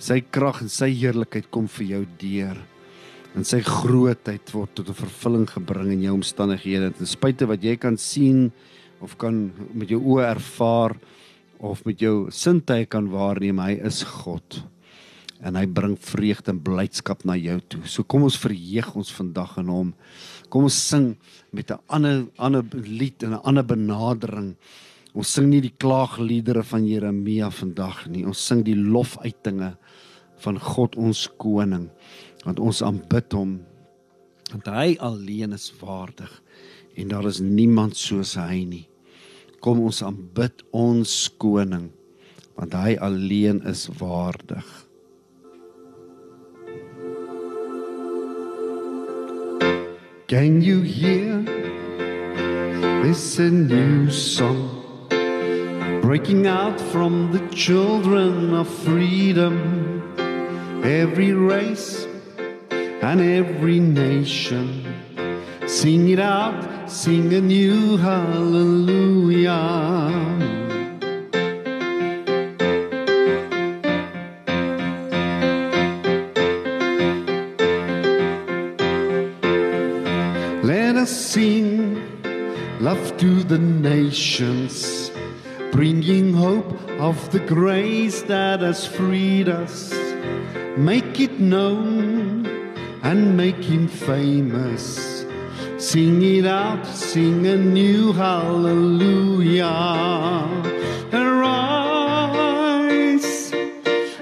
sy 0.00 0.22
krag 0.32 0.62
en 0.64 0.72
sy 0.72 0.88
heerlikheid 0.96 1.50
kom 1.52 1.68
vir 1.68 1.86
jou 1.86 2.02
deur 2.22 2.60
en 3.36 3.46
sy 3.46 3.60
grootheid 3.62 4.50
word 4.54 4.74
tot 4.74 4.88
'n 4.88 5.00
vervulling 5.04 5.46
gebring 5.46 5.92
in 5.92 6.02
jou 6.02 6.14
omstandighede 6.14 6.90
ten 6.96 7.06
spyte 7.06 7.46
wat 7.46 7.62
jy 7.62 7.76
kan 7.76 7.96
sien 7.96 8.50
of 9.00 9.16
kan 9.18 9.52
met 9.74 9.88
jou 9.88 10.00
oë 10.00 10.34
ervaar 10.34 10.96
of 11.60 11.84
met 11.84 12.00
jou 12.00 12.30
sintuie 12.30 12.86
kan 12.86 13.08
waarneem 13.12 13.60
hy 13.60 13.72
is 13.84 14.02
God 14.02 14.62
en 15.40 15.56
hy 15.56 15.66
bring 15.66 15.96
vreugde 15.96 16.52
en 16.52 16.60
blydskap 16.60 17.24
na 17.24 17.36
jou 17.36 17.56
toe. 17.72 17.80
So 17.88 18.04
kom 18.04 18.26
ons 18.28 18.38
verheug 18.40 18.90
ons 18.96 19.12
vandag 19.16 19.56
in 19.62 19.72
hom. 19.72 19.94
Kom 20.52 20.66
ons 20.68 20.76
sing 20.76 21.16
met 21.52 21.70
'n 21.70 21.80
ander 21.88 22.26
ander 22.38 22.64
lied 22.74 23.22
en 23.22 23.32
'n 23.32 23.44
ander 23.44 23.64
benadering. 23.64 24.56
Ons 25.14 25.28
sing 25.28 25.50
nie 25.50 25.60
die 25.60 25.74
klaagliedere 25.78 26.62
van 26.62 26.86
Jeremia 26.86 27.50
vandag 27.50 28.06
nie. 28.08 28.24
Ons 28.24 28.38
sing 28.38 28.62
die 28.64 28.76
lofuitinge 28.76 29.76
van 30.44 30.60
God 30.60 30.96
ons 30.96 31.26
koning. 31.40 31.88
Want 32.44 32.60
ons 32.60 32.82
aanbid 32.82 33.32
hom. 33.36 33.58
Want 34.50 34.70
hy 34.72 34.96
alleen 34.98 35.52
is 35.56 35.70
waardig 35.80 36.32
en 36.98 37.08
daar 37.08 37.26
is 37.28 37.38
niemand 37.40 37.96
soos 37.96 38.34
hy 38.36 38.64
nie. 38.66 38.86
Kom 39.62 39.80
ons 39.84 40.02
aanbid 40.04 40.64
ons 40.76 41.14
koning 41.40 41.90
want 42.60 42.74
hy 42.76 42.96
alleen 43.00 43.62
is 43.64 43.86
waardig. 43.96 44.66
Can 50.28 50.60
you 50.60 50.82
hear 50.82 51.40
this 53.02 53.38
a 53.38 53.50
new 53.50 54.10
song 54.10 54.68
breaking 56.02 56.46
out 56.46 56.78
from 56.92 57.32
the 57.32 57.40
children 57.54 58.52
of 58.52 58.68
freedom? 58.68 60.19
Every 60.82 61.32
race 61.32 62.06
and 63.02 63.20
every 63.20 63.78
nation, 63.80 64.94
sing 65.66 66.08
it 66.08 66.18
out, 66.18 66.90
sing 66.90 67.34
a 67.34 67.40
new 67.40 67.98
hallelujah. 67.98 69.50
Let 80.62 80.96
us 80.96 81.10
sing 81.10 82.00
love 82.80 83.16
to 83.18 83.42
the 83.42 83.58
nations, 83.58 85.10
bringing 85.72 86.32
hope 86.32 86.72
of 86.98 87.30
the 87.32 87.40
grace 87.40 88.22
that 88.22 88.60
has 88.60 88.86
freed 88.86 89.50
us. 89.50 89.99
Make 90.76 91.18
it 91.20 91.40
known 91.40 92.46
and 93.02 93.36
make 93.36 93.64
him 93.64 93.88
famous. 93.88 95.26
Sing 95.78 96.22
it 96.22 96.46
out, 96.46 96.86
sing 96.86 97.44
a 97.46 97.56
new 97.56 98.12
hallelujah. 98.12 99.64
Arise, 101.12 102.32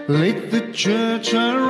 let 0.08 0.50
the 0.50 0.72
church 0.72 1.34
arise. 1.34 1.68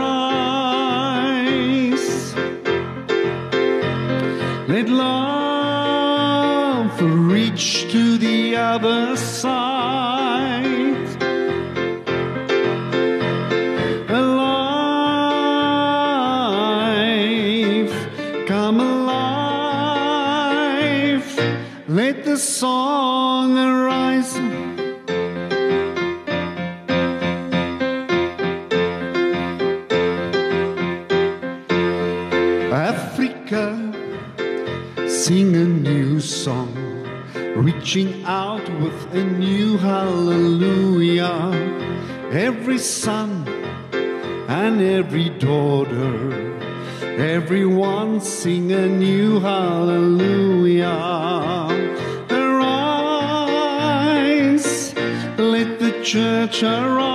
Let 4.68 4.88
love 4.88 7.02
reach 7.02 7.90
to 7.90 8.16
the 8.18 8.54
other 8.56 9.16
side. 9.16 10.68
Every 42.78 42.87
son 42.87 43.49
and 44.49 44.80
every 44.80 45.30
daughter, 45.30 46.30
everyone 47.18 48.20
sing 48.20 48.70
a 48.70 48.87
new 48.87 49.40
hallelujah. 49.40 50.87
Arise, 52.30 53.35
let 55.38 55.80
the 55.80 56.00
church 56.04 56.62
arise. 56.62 57.08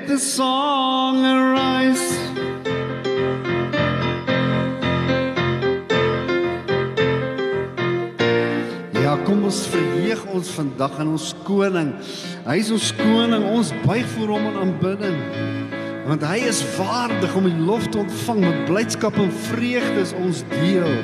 Let 0.00 0.08
the 0.08 0.18
song 0.18 1.26
arise. 1.26 2.16
Ja, 8.96 9.18
kom 9.26 9.44
ons 9.44 9.66
verheug 9.68 10.24
ons 10.32 10.48
vandag 10.56 10.96
aan 11.02 11.12
ons 11.12 11.34
koning. 11.44 11.92
Hy 12.46 12.56
is 12.62 12.72
ons 12.72 12.88
koning. 12.96 13.44
Ons 13.44 13.74
buig 13.84 14.08
voor 14.14 14.32
hom 14.38 14.48
in 14.54 14.58
aanbidding. 14.62 15.20
Want 16.08 16.24
hy 16.24 16.40
is 16.48 16.64
waardig 16.78 17.36
om 17.36 17.50
die 17.50 17.60
lof 17.68 17.84
te 17.92 18.00
ontvang 18.00 18.40
met 18.46 18.64
blydskap 18.72 19.20
en 19.20 19.28
vreugde 19.52 20.00
is 20.00 20.16
ons 20.16 20.46
deel. 20.56 20.96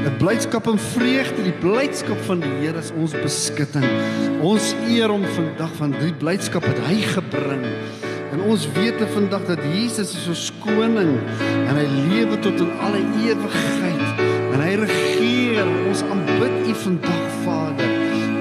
Die 0.00 0.16
blydskap 0.16 0.64
en 0.70 0.80
vreugde, 0.80 1.44
die 1.44 1.56
blydskap 1.60 2.24
van 2.24 2.40
die 2.40 2.56
Here 2.62 2.80
is 2.80 2.88
ons 2.96 3.12
beskutting. 3.20 3.84
Ons 4.40 4.72
eer 4.88 5.12
hom 5.12 5.28
vandag 5.36 5.76
van 5.76 5.92
die 6.00 6.14
blydskap 6.16 6.64
wat 6.64 6.86
hy 6.88 7.02
gebring. 7.18 7.66
En 7.68 7.89
ons 8.50 8.66
weet 8.74 8.98
vandag 9.14 9.44
dat 9.46 9.60
Jesus 9.70 10.10
is 10.18 10.26
ons 10.30 10.46
koning 10.64 11.12
en 11.68 11.76
hy 11.78 11.84
lewe 12.10 12.38
tot 12.42 12.58
in 12.58 12.70
alle 12.82 13.02
ewigheid 13.22 14.22
en 14.50 14.62
hy 14.64 14.72
regeer. 14.80 15.68
Ons 15.86 16.02
aanbid 16.10 16.56
U 16.66 16.74
vandag, 16.82 17.20
Vader. 17.44 17.92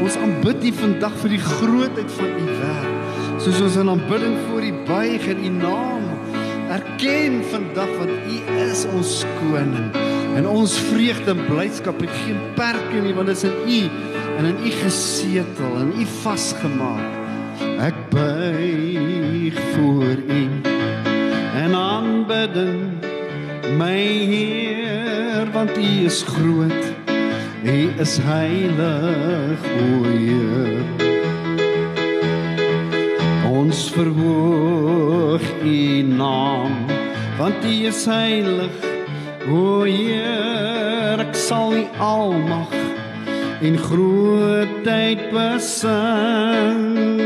Ons 0.01 0.18
aanbid 0.18 0.66
U 0.66 0.72
vandag 0.80 1.13
vir 1.22 1.36
die 1.36 1.42
grootheid 1.44 2.16
van 2.18 2.34
U 2.34 2.48
werk. 2.63 3.13
Soos 3.44 3.62
ons 3.68 3.78
in 3.84 3.94
aanbidding 3.94 4.34
voor 4.48 4.66
U 4.66 4.74
buig 4.89 5.30
en 5.30 5.46
U 5.46 5.54
naam 5.60 6.10
erken 6.74 7.39
vandag 7.54 7.94
want 8.01 8.34
U 8.34 8.42
is 8.66 8.86
ons 8.89 9.13
koning. 9.38 9.94
En 10.39 10.50
ons 10.50 10.78
vreugde 10.89 11.38
en 11.38 11.46
blydskap 11.51 12.01
het 12.01 12.18
geen 12.24 12.42
perke 12.58 13.06
nie 13.06 13.13
want 13.13 13.30
dit 13.30 13.38
is 13.38 13.46
in 13.46 13.62
U 13.62 13.82
en 14.39 14.54
in 14.56 14.66
U 14.66 14.75
gesetel 14.82 15.82
en 15.86 15.94
U 15.94 16.12
vasgemaak. 16.24 17.18
Ek 17.86 18.06
buig 18.10 18.88
voor 19.79 20.17
U 20.27 20.62
en 21.55 21.74
aanbidding 21.75 22.79
my 23.77 24.01
Heer 24.31 25.51
want 25.51 25.77
U 25.77 26.05
is 26.05 26.24
groot. 26.24 26.83
U 27.63 27.89
is 27.98 28.17
heilig, 28.17 29.59
o 29.63 30.03
Heer. 30.03 30.83
Ons 33.50 33.89
verhoog 33.89 35.41
U 35.63 36.01
naam 36.01 36.75
want 37.38 37.63
U 37.63 37.75
is 37.88 38.05
heilig, 38.05 38.83
o 39.48 39.83
Heer. 39.83 41.19
Ek 41.24 41.36
sal 41.36 41.74
U 41.79 41.86
almag 42.00 42.75
en 43.62 43.77
grootheid 43.77 45.29
besing. 45.36 47.19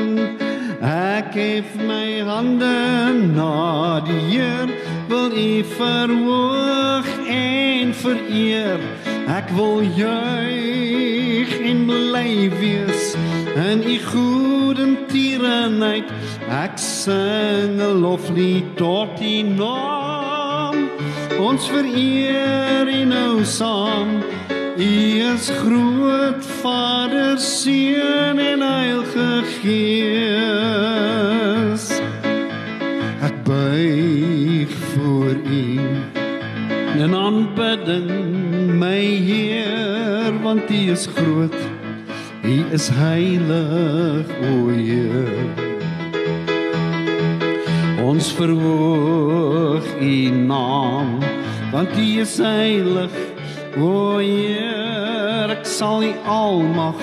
Ek 1.34 1.40
hef 1.40 1.74
my 1.82 2.22
hande 2.22 2.70
na 3.34 3.98
die 4.06 4.20
Heer, 4.30 4.70
wil 5.10 5.34
U 5.34 5.64
verhoog 5.66 7.08
en 7.26 7.90
vereer. 7.98 8.78
Ek 9.34 9.50
wil 9.58 9.82
juig 9.98 11.56
en 11.58 11.90
bly 11.90 12.54
wees 12.62 13.18
in 13.58 13.82
U 13.82 13.98
goedertierenheid. 14.12 16.06
Ek 16.54 16.78
sing 16.78 17.82
'n 17.82 18.06
loflied 18.06 18.78
tot 18.78 19.18
U 19.18 19.42
naam. 19.58 20.86
Ons 21.42 21.66
vereer 21.66 22.86
U 22.86 23.06
nou 23.10 23.42
saam. 23.42 24.22
U 24.78 24.82
is 25.34 25.50
groot 25.50 26.46
Vader, 26.62 27.38
Seun 27.38 28.40
en 28.40 28.62
Heilige 28.62 29.44
Gees. 29.62 30.02
Ek 33.22 33.44
buig 33.46 34.74
voor 34.94 35.38
U 35.46 35.78
in 36.98 37.14
aanbidding, 37.14 38.10
my 38.80 38.98
Heer, 38.98 40.34
want 40.42 40.66
U 40.72 40.90
is 40.90 41.06
groot. 41.06 41.54
U 42.42 42.66
is 42.74 42.90
heilig, 42.90 44.26
o 44.50 44.70
Heer. 44.74 45.54
Ons 48.02 48.34
verhoog 48.34 49.86
U 50.02 50.30
naam, 50.50 51.20
want 51.70 51.94
U 51.94 52.22
is 52.26 52.38
heilig. 52.42 53.33
O 53.76 54.20
Heer, 54.22 55.50
ek 55.50 55.64
sal 55.66 56.04
U 56.06 56.12
almag 56.30 57.00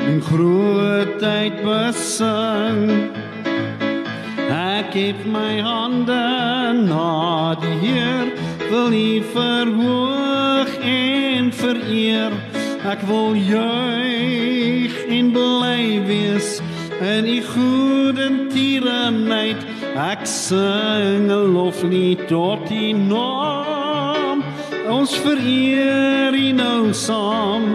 en 0.00 0.22
grootheid 0.24 1.58
besing. 1.60 3.10
Ek 4.48 4.96
het 4.96 5.20
my 5.28 5.60
hande 5.60 6.22
na 6.78 7.52
die 7.60 7.74
Heer 7.82 8.32
wil 8.70 8.96
U 8.96 9.20
verhoog 9.34 10.72
en 10.88 11.52
vereer. 11.52 12.32
Ek 12.88 13.04
wil 13.04 13.36
juig 13.36 14.96
en 15.04 15.28
bly 15.36 16.00
wees 16.08 16.62
in 17.04 17.28
U 17.28 17.36
goeie 17.50 18.30
tierenheid. 18.56 19.60
Ek 20.00 20.24
sing 20.24 21.28
'n 21.28 21.52
loflied 21.52 22.24
tot 22.32 22.72
U 22.72 22.92
naam. 23.04 23.63
Ons 24.84 25.14
vereer 25.16 26.34
U 26.36 26.52
nou 26.52 26.92
saam. 26.92 27.70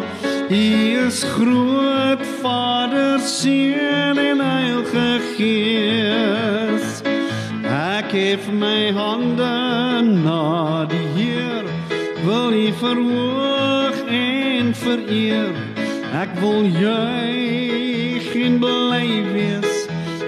U 0.49 1.05
is 1.07 1.23
groot 1.33 2.21
Vader, 2.41 3.19
Seun 3.19 4.17
en 4.21 4.39
Heilige 4.39 5.07
Gees. 5.33 7.01
Ek 7.65 8.13
hef 8.13 8.45
my 8.53 8.91
hande 8.93 9.49
na 10.05 10.85
die 10.91 11.07
Heer, 11.15 11.65
wil 12.21 12.53
U 12.53 12.67
verhoog 12.77 14.05
en 14.05 14.73
vereer. 14.77 15.57
Ek 16.13 16.37
wil 16.43 16.69
juig 16.77 18.29
en 18.37 18.61
bly 18.61 19.07
wees 19.33 19.83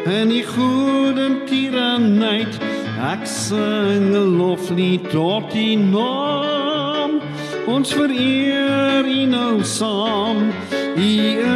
in 0.10 0.34
die 0.34 0.46
goeie 0.50 1.30
tierenheid. 1.46 2.58
Ek 3.14 3.26
sing 3.26 4.14
'n 4.18 4.38
loflied 4.38 5.10
tot 5.14 5.54
U 5.54 5.70
naam. 5.76 6.71
Ons 7.68 7.94
vereer 7.94 9.06
U 9.06 9.26
nou 9.30 9.64
saam. 9.64 10.38
U 10.98 11.02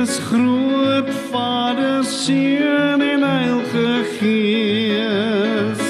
is 0.02 0.20
groot 0.30 1.10
Vader, 1.32 2.04
Seun 2.04 3.02
en 3.02 3.24
Heilige 3.24 4.04
Gees. 4.20 5.82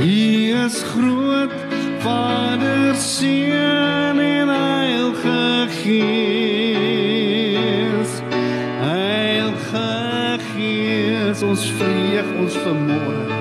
U 0.00 0.64
is 0.64 0.82
groot 0.94 1.52
Vader, 2.00 2.94
Seun 2.96 4.18
en 4.20 4.48
Heilige 4.48 5.68
Gees. 5.82 6.02
Heilige 8.80 10.38
Gees, 10.54 11.42
ons 11.42 11.70
vreeg 11.76 12.26
ons 12.40 12.56
vermoë. 12.64 13.40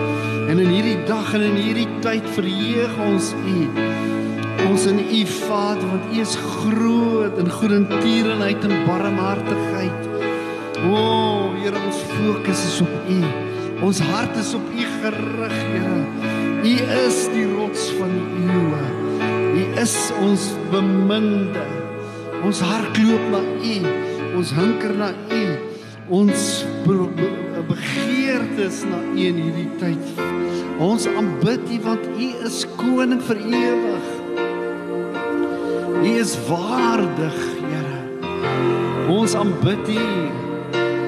En 0.52 0.60
in 0.60 0.68
hierdie 0.68 1.00
dag 1.08 1.34
en 1.34 1.42
in 1.48 1.56
hierdie 1.56 1.88
tyd 2.04 2.28
verheug 2.36 2.94
ons 3.08 3.32
U. 3.40 4.01
Ons 4.72 4.86
in 4.88 5.00
U 5.04 5.22
Vader, 5.28 5.84
want 5.84 6.14
U 6.16 6.20
is 6.22 6.38
groot 6.40 7.40
en 7.42 7.50
goedertierenheid 7.52 8.64
en 8.64 8.86
barmhartigheid. 8.88 10.06
O, 10.88 10.94
oh, 10.96 11.58
Here, 11.60 11.76
ons 11.76 12.00
fokus 12.14 12.62
is 12.70 12.78
op 12.86 12.94
U. 13.12 13.18
Ons 13.84 14.00
hart 14.00 14.38
is 14.40 14.54
op 14.56 14.70
U 14.72 14.86
gerig, 15.02 15.58
Here. 15.74 15.98
U 16.64 16.76
is 17.02 17.18
die 17.34 17.44
rots 17.52 17.90
van 17.98 18.16
die 18.16 18.46
eeue. 18.46 18.86
U 19.60 19.66
is 19.82 19.98
ons 20.22 20.48
beminde. 20.72 21.68
Ons 22.48 22.64
hart 22.64 23.04
loop 23.04 23.28
na 23.36 23.44
U. 23.44 23.76
Ons 24.40 24.56
hunker 24.56 24.96
na 25.04 25.12
U. 25.36 25.44
Ons 26.22 26.48
begeertes 27.68 28.86
na 28.88 29.04
U 29.04 29.20
in 29.20 29.44
hierdie 29.50 29.70
tyd. 29.84 30.26
Ons 30.80 31.12
aanbid 31.12 31.68
U 31.76 31.84
want 31.92 32.12
U 32.16 32.34
is 32.48 32.64
koning 32.80 33.20
vir 33.28 33.48
ewig. 33.52 34.21
Is 36.22 36.36
waardig, 36.46 37.38
Here. 37.66 38.02
Ons 39.10 39.34
aanbid 39.34 39.88
U. 39.90 40.02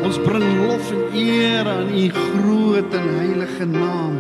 Ons 0.08 0.18
bring 0.26 0.46
lof 0.64 0.88
en 0.90 1.04
eer 1.14 1.68
aan 1.70 1.92
U 1.94 2.08
groot 2.16 2.96
en 2.98 3.06
heilige 3.20 3.68
naam. 3.70 4.16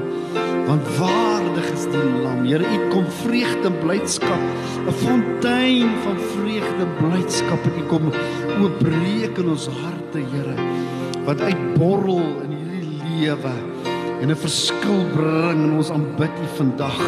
Want 0.67 0.91
waardig 0.99 1.71
is 1.73 1.87
die 1.89 2.03
Lam. 2.21 2.43
Here, 2.45 2.61
U 2.61 2.91
kom 2.91 3.07
vreugde 3.23 3.71
en 3.71 3.79
blydskap, 3.81 4.43
'n 4.85 4.93
fontein 5.01 5.89
van 6.03 6.19
vreugde 6.35 6.85
en 6.85 6.93
blydskap 7.01 7.65
en 7.71 7.79
U 7.81 7.83
kom 7.89 8.05
oopbreek 8.61 9.41
in 9.41 9.49
ons 9.49 9.65
harte, 9.81 10.21
Here. 10.29 10.55
Wat 11.25 11.41
uitborrel 11.41 12.21
in 12.45 12.53
hierdie 12.53 13.01
lewe 13.01 13.55
en 14.21 14.29
'n 14.29 14.35
verskil 14.45 15.01
bring 15.17 15.63
in 15.63 15.73
ons 15.73 15.89
aanbid 15.89 16.37
U 16.37 16.47
vandag. 16.61 17.01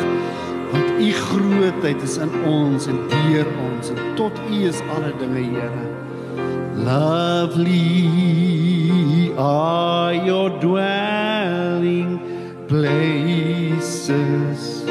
Want 0.71 1.01
U 1.01 1.12
grootheid 1.12 2.01
is 2.01 2.17
in 2.17 2.30
ons 2.45 2.88
en 2.88 2.99
deur 3.12 3.45
ons 3.67 3.89
en 3.89 3.95
tot 4.15 4.32
U 4.49 4.67
is 4.67 4.82
alle 4.95 5.13
dinge, 5.19 5.43
Here. 5.51 5.71
Lovely 6.86 8.25
are 9.38 10.13
your 10.13 10.49
dwelling 10.60 12.19
places. 12.67 14.84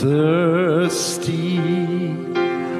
Thirsty, 0.00 1.58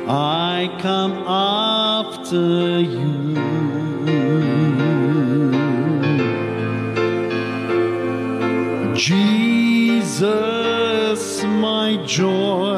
I 0.09 0.79
come 0.81 1.13
after 1.27 2.81
you. 2.81 3.33
Jesus, 9.05 10.23
my 11.43 11.97
joy, 12.07 12.72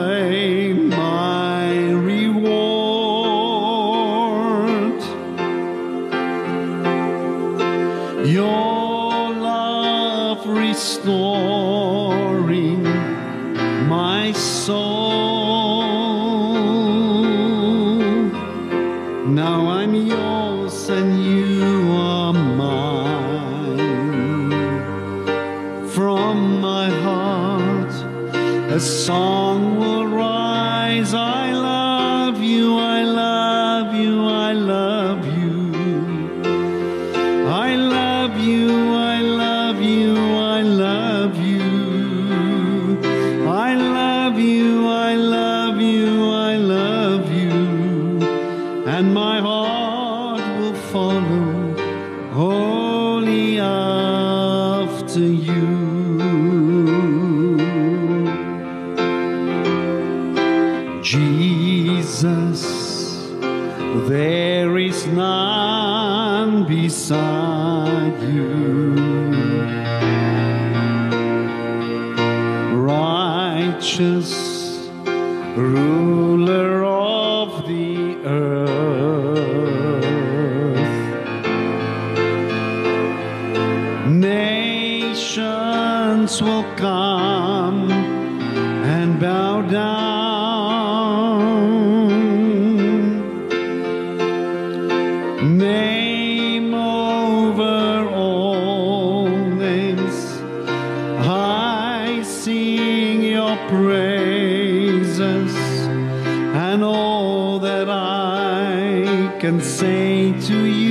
can 109.44 109.60
say 109.60 110.32
to 110.40 110.64
you 110.64 110.83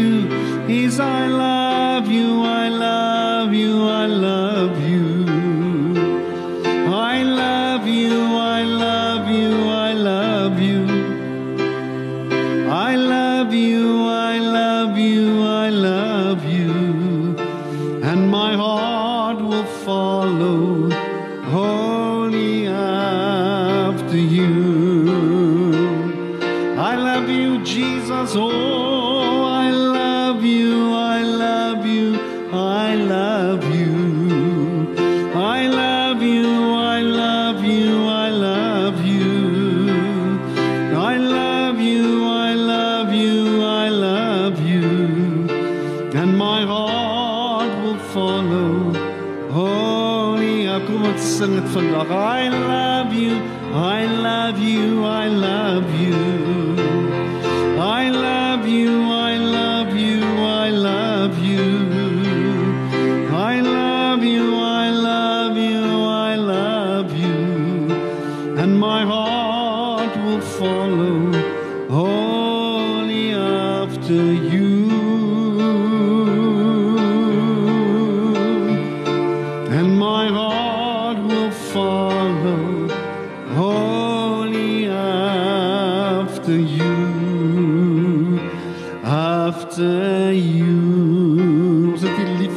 I 51.46 52.48
love 52.48 53.14
you, 53.14 53.36
I 53.74 54.06
love 54.06 54.60
you. 54.60 54.93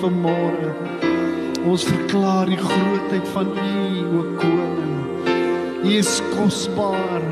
vanmôre. 0.07 0.71
Ons 1.67 1.85
verklaar 1.87 2.47
die 2.47 2.59
grootheid 2.61 3.27
van 3.35 3.51
U, 3.51 3.79
o 4.19 4.23
koning. 4.39 4.95
U 5.83 5.91
is 5.91 6.21
kosbaar. 6.35 7.25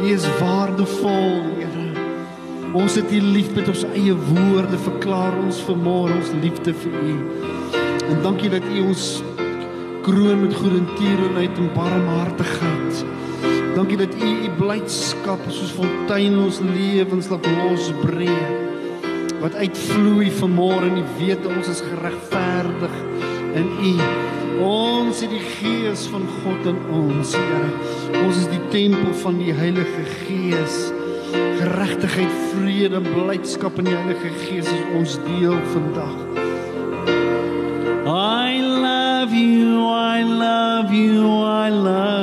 U 0.00 0.08
is 0.08 0.24
waardevol, 0.40 1.44
Here. 1.60 1.84
Ons 2.76 2.96
het 2.98 3.12
U 3.12 3.20
lief 3.20 3.52
met 3.56 3.68
ons 3.72 3.84
eie 3.92 4.16
woorde 4.30 4.78
verklaar 4.84 5.36
ons 5.40 5.60
vanmôre 5.68 6.16
ons 6.16 6.34
liefde 6.42 6.74
vir 6.82 6.96
U. 7.12 7.14
En 8.10 8.20
dankie 8.24 8.52
dat 8.52 8.64
U 8.72 8.82
ons 8.88 9.06
kroon 10.06 10.44
met 10.44 10.54
goedertierenheid 10.56 11.60
en 11.60 11.72
barmhartigheid. 11.76 13.02
Dankie 13.76 13.98
dat 14.00 14.14
U 14.16 14.30
U 14.46 14.52
blydskap 14.60 15.48
soos 15.48 15.74
fontein 15.76 16.38
ons 16.40 16.62
lewens 16.64 17.32
laat 17.32 17.50
losbreek 17.58 18.65
wat 19.46 19.54
uitvloei 19.62 20.30
vanmôre 20.40 20.88
en 20.88 20.96
U 20.98 21.04
weet 21.20 21.44
ons 21.46 21.68
is 21.70 21.82
geregverdig 21.86 22.94
in 23.54 23.68
U. 23.90 23.92
Ons 24.66 25.20
het 25.22 25.30
die 25.30 25.44
gees 25.60 26.06
van 26.10 26.24
God 26.40 26.66
in 26.66 26.80
ons, 26.90 27.34
Here. 27.36 28.24
Ons 28.24 28.40
is 28.42 28.48
die 28.50 28.62
tempel 28.72 29.14
van 29.22 29.38
die 29.38 29.54
Heilige 29.54 30.06
Gees. 30.24 30.80
Geregtigheid, 31.60 32.34
vrede, 32.56 33.02
blydskap 33.06 33.78
in 33.78 33.92
die 33.92 33.94
Heilige 33.94 34.34
Gees 34.48 34.72
is 34.72 34.84
ons 34.98 35.18
deel 35.28 35.60
vandag. 35.76 36.18
I 38.06 38.58
love 38.58 39.34
you, 39.34 39.86
I 39.86 40.26
love 40.26 40.90
you, 40.90 41.22
I 41.44 41.70
love 41.70 42.10
you. 42.10 42.15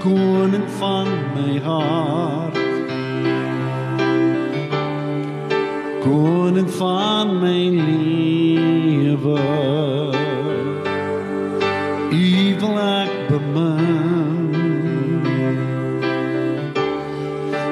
koning 0.00 0.68
van 0.78 1.08
my 1.34 1.58
hart. 1.58 2.56
Koning 6.02 6.70
van 6.70 7.38
my 7.40 7.62
lewe. 7.88 9.38
U 12.10 12.56
wil 12.60 12.78
ek 12.78 13.12
bemin 13.28 14.40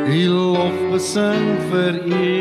u 0.09 0.29
lof 0.29 0.77
besing 0.91 1.49
vir 1.71 1.95
u 2.07 2.38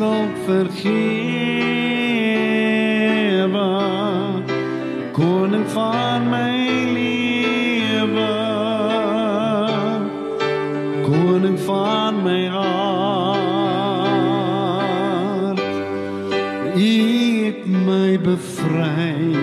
skuld 0.00 0.32
vergewe. 0.46 0.88
Koning 5.12 5.68
van 5.68 6.28
my 6.28 6.88
lewe. 6.92 8.36
Koning 11.02 11.60
van 11.60 12.22
my 12.22 12.46
hart. 12.46 13.90
U 16.76 17.44
het 17.44 17.66
my 17.66 18.20
bevry. 18.20 19.36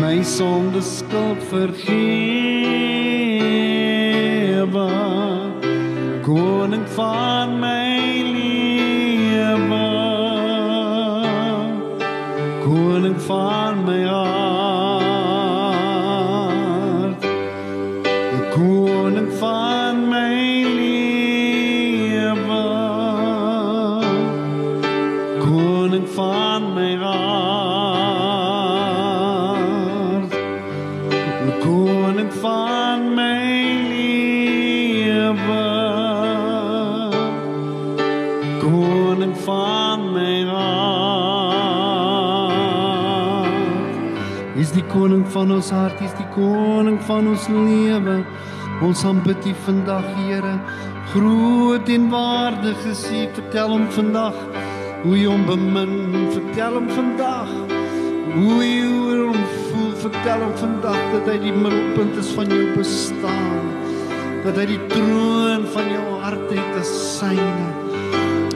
My 0.00 0.22
sonde 0.22 0.80
skuld 0.80 1.42
vergewe 1.48 2.29
is 44.60 44.72
die 44.76 44.84
koning 44.92 45.22
van 45.32 45.54
ons 45.54 45.70
hart 45.72 46.00
is 46.04 46.12
die 46.18 46.26
koning 46.34 46.98
van 47.08 47.28
ons 47.30 47.46
lewe. 47.48 48.18
Ons 48.84 49.04
aanbid 49.08 49.46
U 49.48 49.52
vandag 49.64 50.04
Here. 50.18 50.52
Groot 51.12 51.88
en 51.88 52.08
waardig 52.12 52.84
is 52.90 53.06
U. 53.08 53.22
Vertel 53.38 53.72
hom 53.72 53.86
vandag 53.94 54.36
hoe 55.04 55.16
jy 55.16 55.30
hom 55.30 55.46
bemin. 55.48 55.96
Vertel 56.34 56.76
hom 56.76 56.90
vandag 56.92 57.54
hoe 58.34 58.60
jy 58.60 58.84
oor 58.84 59.24
hom 59.30 59.48
voel. 59.70 59.96
Vertel 60.04 60.44
hom 60.44 60.54
vandag 60.60 61.00
dat 61.14 61.32
hy 61.32 61.38
die 61.46 61.56
middelpunt 61.56 62.20
is 62.20 62.32
van 62.36 62.52
jou 62.52 62.68
bestaan. 62.76 63.74
Dat 64.44 64.60
hy 64.60 64.68
die 64.74 64.80
troon 64.92 65.68
van 65.72 65.92
jou 65.94 66.06
hart 66.20 66.48
het 66.52 66.80
as 66.80 66.94
syne. 67.16 67.68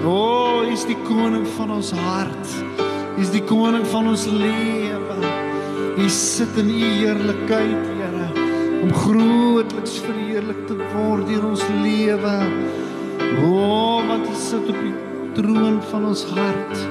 O, 0.05 0.13
oh, 0.13 0.63
is 0.69 0.85
die 0.85 1.01
koning 1.09 1.49
van 1.57 1.73
ons 1.81 1.95
hart. 1.97 2.57
Is 3.21 3.33
die 3.33 3.45
koning 3.49 3.89
van 3.89 4.13
ons 4.13 4.29
lewe. 4.29 4.84
U 5.95 6.09
sit 6.09 6.57
in 6.59 6.71
u 6.71 6.79
heerlikheid, 6.83 7.85
Here, 7.95 8.27
om 8.83 8.91
grootliks 8.93 10.01
verheerlik 10.03 10.65
te 10.67 10.75
word 10.91 11.29
deur 11.31 11.45
ons 11.47 11.63
lewe. 11.85 12.33
O, 13.45 13.53
oh, 13.53 14.01
want 14.09 14.27
u 14.27 14.35
sit 14.35 14.67
op 14.73 14.81
die 14.83 14.95
troon 15.39 15.79
van 15.93 16.09
ons 16.11 16.25
hart. 16.35 16.83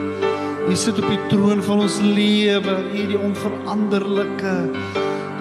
U 0.70 0.76
sit 0.80 1.04
op 1.04 1.10
die 1.12 1.20
troon 1.28 1.60
van 1.68 1.84
ons 1.84 2.00
lewe, 2.00 2.78
u 2.96 3.06
die 3.12 3.20
onveranderlike, 3.20 4.56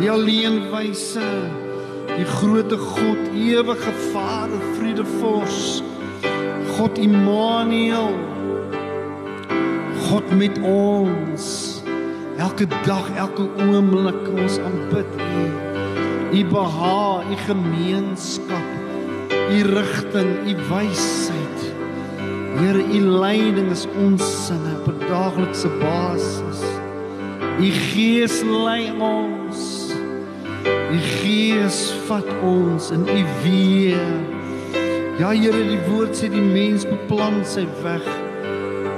die 0.01 0.11
alleenwyse, 0.11 1.31
die 2.17 2.27
grootte 2.35 2.83
God, 2.83 3.29
ewige 3.31 3.95
Vader, 4.11 4.71
Vriedevors. 4.75 5.83
God 6.75 6.99
Immanuel. 6.99 8.11
God 10.09 10.35
met 10.35 10.59
ons. 10.67 11.62
Elke 12.43 12.67
dag, 12.67 13.07
elke 13.15 13.45
oomblik 13.63 14.25
ons 14.35 14.57
aanbid 14.59 15.11
U. 15.15 15.43
U 16.35 16.41
behaag, 16.51 17.29
U 17.31 17.37
gemeenskap, 17.47 18.71
U 19.31 19.59
rigting, 19.69 20.33
U 20.51 20.55
wysheid. 20.67 21.61
Here, 22.57 22.83
U 22.83 23.01
leiding 23.23 23.71
is 23.71 23.87
ons 23.95 24.27
sinne 24.47 24.75
op 24.81 24.91
'n 24.91 24.99
daaglikse 25.07 25.71
basis. 25.79 26.65
U 27.63 27.71
Gees 27.71 28.43
lei 28.43 28.91
ons. 28.99 29.95
U 30.67 30.99
Gees 30.99 31.95
vat 32.09 32.27
ons 32.43 32.91
in 32.91 33.07
U 33.07 33.23
weë. 33.47 34.11
Ja 35.19 35.31
Here, 35.31 35.63
die 35.63 35.83
woord 35.87 36.19
sê 36.19 36.27
die 36.27 36.49
mens 36.59 36.83
beplan 36.85 37.45
sy 37.45 37.69
weg, 37.87 38.07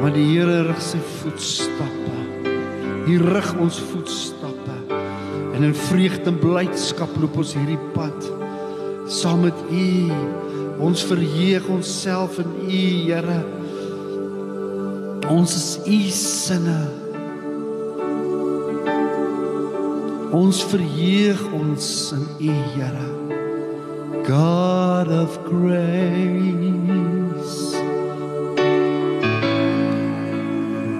maar 0.01 0.13
die 0.13 0.29
Here 0.33 0.63
rig 0.63 0.81
sy 0.81 0.99
voetstappe. 1.21 2.24
Hy 3.05 3.19
rig 3.21 3.51
ons 3.61 3.81
voetstappe. 3.93 4.79
En 5.55 5.63
in 5.63 5.75
vreugde 5.75 6.33
en 6.33 6.39
blydskap 6.41 7.13
loop 7.21 7.37
ons 7.43 7.55
hierdie 7.55 7.81
pad 7.95 8.31
saam 9.07 9.41
met 9.45 9.55
U. 9.71 10.11
Ons 10.85 11.05
verheug 11.07 11.69
onsself 11.69 12.39
in 12.39 12.51
U, 12.65 12.83
Here. 13.05 13.45
Ons 15.31 15.55
is 15.57 15.79
U 15.87 16.01
sinne. 16.11 16.81
Ons 20.35 20.65
verheug 20.73 21.53
ons 21.55 22.13
in 22.17 22.25
U, 22.41 22.53
Here. 22.75 23.09
God 24.25 25.09
of 25.13 25.39
grace, 25.45 25.77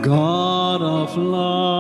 God 0.03 0.83
of 0.83 1.17
love, 1.17 1.74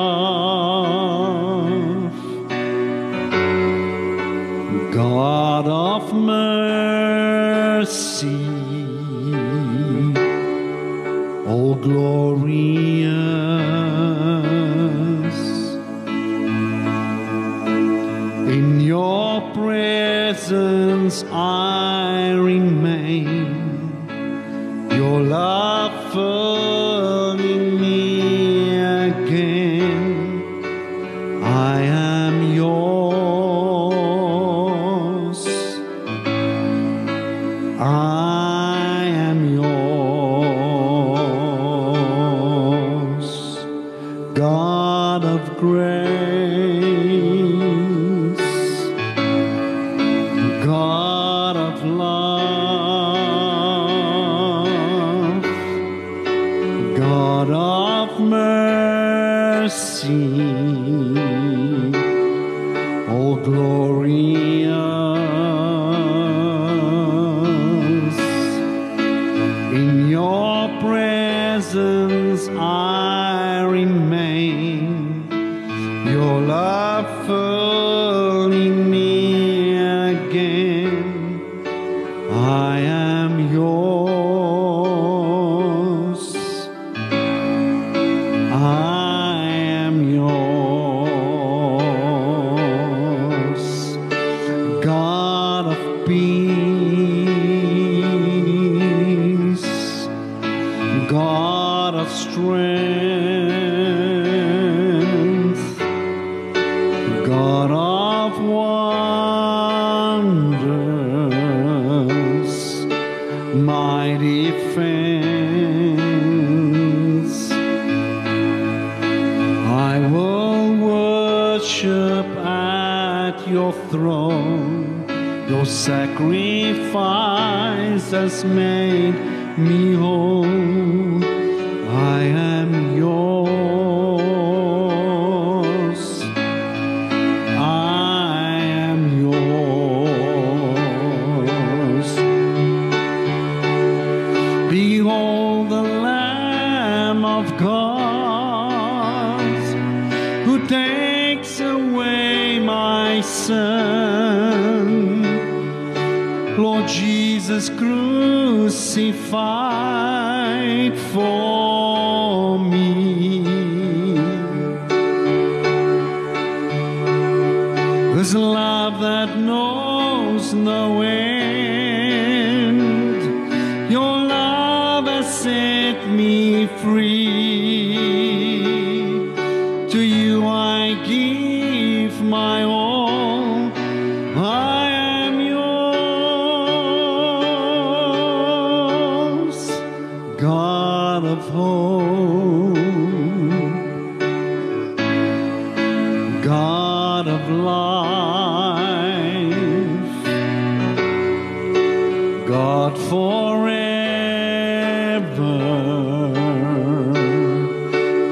forever 202.96 203.94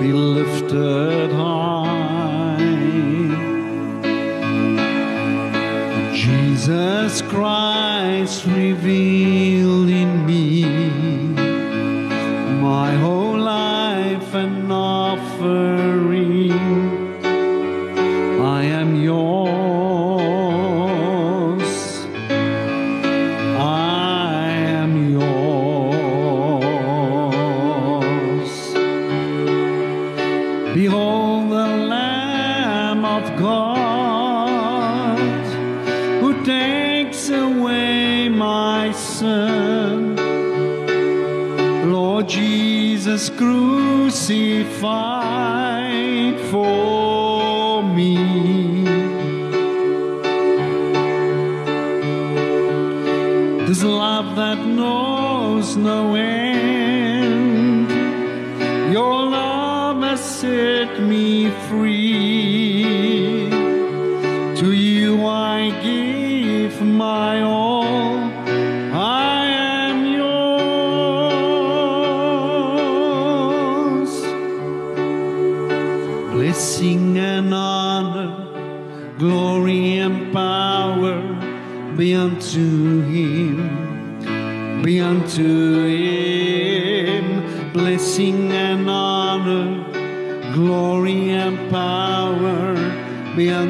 be 0.01 0.13
lifted 0.13 1.31
high. 1.33 2.57
Jesus 6.15 7.23
Christ 7.23 8.47
revealed. 8.47 9.12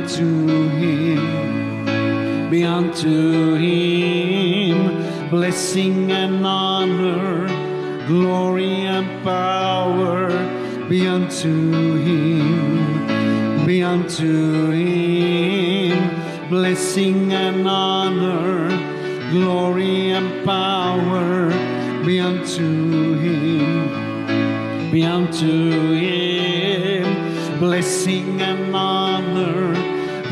unto 0.03 0.69
him, 0.71 2.51
be 2.51 2.65
unto 2.65 3.55
him 3.55 5.31
blessing 5.31 6.11
and 6.11 6.45
honor, 6.45 7.47
glory 8.09 8.85
and 8.85 9.23
power, 9.23 10.29
be 10.88 11.07
unto 11.07 11.99
him, 11.99 13.65
be 13.65 13.81
unto 13.85 14.73
him 14.73 16.49
blessing 16.49 17.33
and 17.33 17.69
honor, 17.69 18.71
glory 19.31 20.11
and 20.11 20.45
power, 20.45 21.49
be 22.05 22.19
unto 22.19 23.15
him, 23.19 24.91
be 24.91 25.05
unto 25.05 25.95
him 25.95 27.23
blessing 27.61 28.43
and 28.43 28.75
honor 28.75 29.72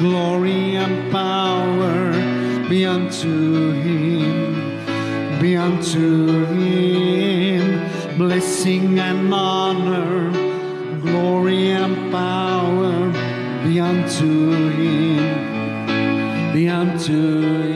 glory 0.00 0.76
and 0.76 1.12
power 1.12 2.12
be 2.70 2.86
unto 2.86 3.72
him, 3.72 5.38
be 5.38 5.56
unto 5.56 6.46
him, 6.54 8.16
blessing 8.16 8.98
and 8.98 9.32
honor, 9.32 10.30
glory 11.02 11.72
and 11.72 12.10
power 12.10 13.12
be 13.62 13.78
unto 13.78 14.70
him, 14.70 16.52
be 16.54 16.66
unto 16.66 17.62
him. 17.62 17.69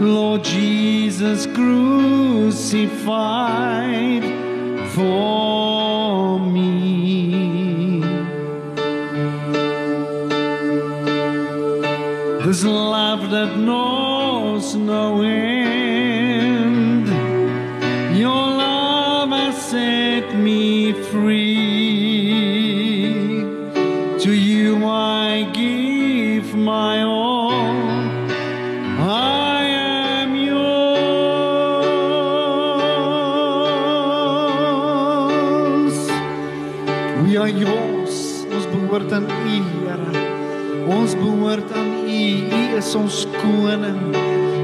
Lord 0.00 0.44
Jesus 0.44 1.46
crucified 1.46 2.52
for 4.94 5.41
is 42.76 42.94
ons 42.94 43.22
koning. 43.40 44.00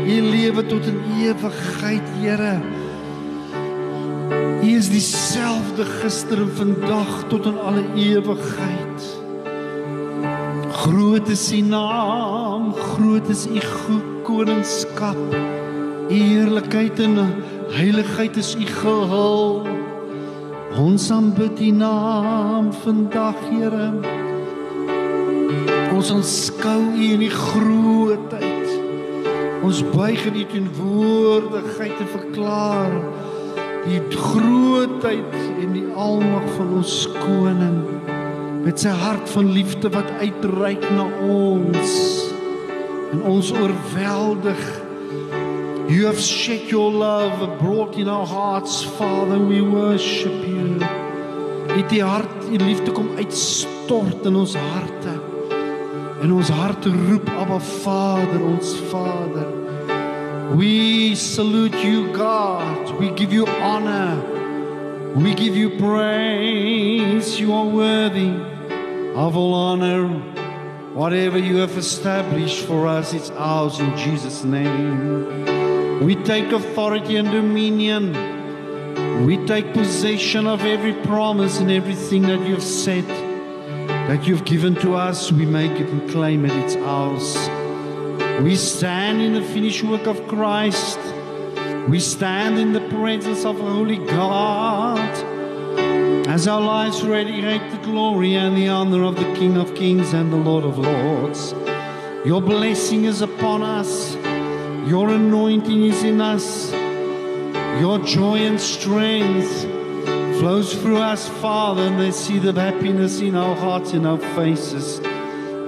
U 0.09 0.17
lewe 0.31 0.65
tot 0.67 0.87
in 0.89 0.99
ewigheid, 1.21 2.05
Here. 2.19 2.57
U 4.63 4.69
is 4.69 4.89
dieselfde 4.91 5.85
gister 6.01 6.41
en 6.43 6.53
vandag 6.57 7.25
tot 7.29 7.47
in 7.47 7.59
alle 7.59 7.85
ewigheid. 7.95 9.09
Groot 10.83 11.29
is 11.29 11.53
U 11.53 11.61
naam, 11.61 12.73
groot 12.75 13.29
is 13.29 13.47
U 13.47 13.61
koningskap. 14.25 15.35
Eerlikheid 16.09 17.01
en 17.05 17.19
heiligheid 17.77 18.37
is 18.37 18.55
U 18.57 18.67
gehul. 18.81 19.67
Ons 20.79 21.11
aanbid 21.11 21.61
U 21.61 21.71
naam 21.71 22.73
vandag, 22.85 23.37
Here. 23.51 24.18
Ons 25.99 26.13
aanskou 26.15 26.79
U 26.95 27.07
in 27.11 27.25
die 27.25 27.33
grootheid. 27.33 28.69
Ons 29.67 29.81
buig 29.91 30.21
in 30.29 30.37
U 30.39 30.43
teenwoordigheid 30.47 31.97
te 31.99 32.05
verklaar 32.13 32.93
die 33.83 33.99
grootheid 34.15 35.33
en 35.59 35.73
die 35.75 35.87
almag 35.99 36.45
van 36.55 36.69
ons 36.79 36.93
koning. 37.17 37.81
Met 38.63 38.79
sy 38.85 38.93
hart 38.95 39.27
van 39.33 39.51
liefde 39.57 39.91
wat 39.91 40.13
uitreik 40.21 40.87
na 40.95 41.09
ons. 41.27 41.97
En 43.17 43.25
ons 43.33 43.51
oorweldig. 43.59 44.61
You 45.89 46.05
have 46.07 46.23
shed 46.23 46.71
your 46.71 46.95
love 46.95 47.49
brought 47.59 47.99
in 47.99 48.07
our 48.13 48.29
hearts 48.29 48.85
Father 49.01 49.41
we 49.51 49.65
worship 49.67 50.47
you. 50.47 50.79
Dit 51.75 51.91
die 51.97 52.05
hart 52.07 52.47
die 52.53 52.63
liefde 52.63 52.95
kom 52.95 53.11
uitstort 53.19 54.31
in 54.31 54.39
ons 54.45 54.55
harte 54.55 55.17
en 56.23 56.33
ons 56.33 56.49
harte 56.49 56.91
roep 56.91 57.29
Abba 57.39 57.59
Vader 57.59 58.43
ons 58.43 58.75
Vader 58.93 59.59
We 60.57 61.15
salute 61.15 61.75
you, 61.85 62.11
God. 62.15 62.99
We 62.99 63.11
give 63.11 63.35
you 63.35 63.47
honor. 63.47 64.17
We 65.15 65.35
give 65.35 65.55
you 65.55 65.77
praise. 65.79 67.39
You 67.39 67.53
are 67.53 67.67
worthy 67.67 68.31
of 69.15 69.37
all 69.37 69.53
honor. 69.53 70.09
Whatever 70.95 71.39
you 71.39 71.59
have 71.59 71.77
established 71.77 72.65
for 72.65 72.87
us, 72.87 73.13
it's 73.13 73.31
ours 73.33 73.79
in 73.79 73.95
Jesus' 73.99 74.43
name. 74.43 76.01
We 76.05 76.17
take 76.17 76.51
authority 76.51 77.17
and 77.17 77.31
dominion. 77.31 79.27
We 79.27 79.37
take 79.45 79.75
possession 79.75 80.47
of 80.47 80.65
every 80.65 80.95
promise 81.05 81.61
and 81.61 81.71
everything 81.71 82.23
that 82.23 82.41
you've 82.47 82.63
said, 82.63 83.05
that 84.09 84.27
you've 84.27 84.47
given 84.47 84.75
to 84.75 84.95
us. 84.95 85.31
We 85.31 85.45
make 85.45 85.73
it 85.73 85.89
and 85.91 86.11
claim 86.11 86.47
it, 86.47 86.53
it's 86.65 86.77
ours. 86.77 87.37
We 88.43 88.57
stand 88.57 89.21
in 89.21 89.35
the 89.35 89.43
finished 89.43 89.85
work 89.85 90.07
of 90.07 90.27
Christ. 90.27 90.99
We 91.89 92.01
stand 92.01 92.59
in 92.59 92.73
the 92.73 92.81
presence 92.89 93.45
of 93.45 93.59
Holy 93.59 93.99
God. 93.99 95.11
As 96.27 96.49
our 96.49 96.61
lives 96.61 97.03
radiate 97.03 97.71
the 97.71 97.79
glory 97.79 98.35
and 98.35 98.57
the 98.57 98.69
honor 98.69 99.05
of 99.05 99.17
the 99.17 99.31
King 99.35 99.59
of 99.59 99.75
Kings 99.75 100.15
and 100.15 100.33
the 100.33 100.37
Lord 100.37 100.65
of 100.65 100.79
Lords. 100.79 101.53
Your 102.25 102.41
blessing 102.41 103.05
is 103.05 103.21
upon 103.21 103.63
us. 103.63 104.15
Your 104.89 105.11
anointing 105.11 105.85
is 105.85 106.03
in 106.03 106.23
us. 106.23 106.73
Your 107.79 107.99
joy 107.99 108.39
and 108.39 108.59
strength 108.59 109.78
flows 110.39 110.73
through 110.75 110.99
us, 110.99 111.29
Father, 111.41 111.83
and 111.83 111.99
they 111.99 112.13
see 112.13 112.39
the 112.39 112.53
happiness 112.53 113.21
in 113.21 113.35
our 113.35 113.57
hearts, 113.57 113.93
in 113.93 114.07
our 114.07 114.19
faces 114.37 115.01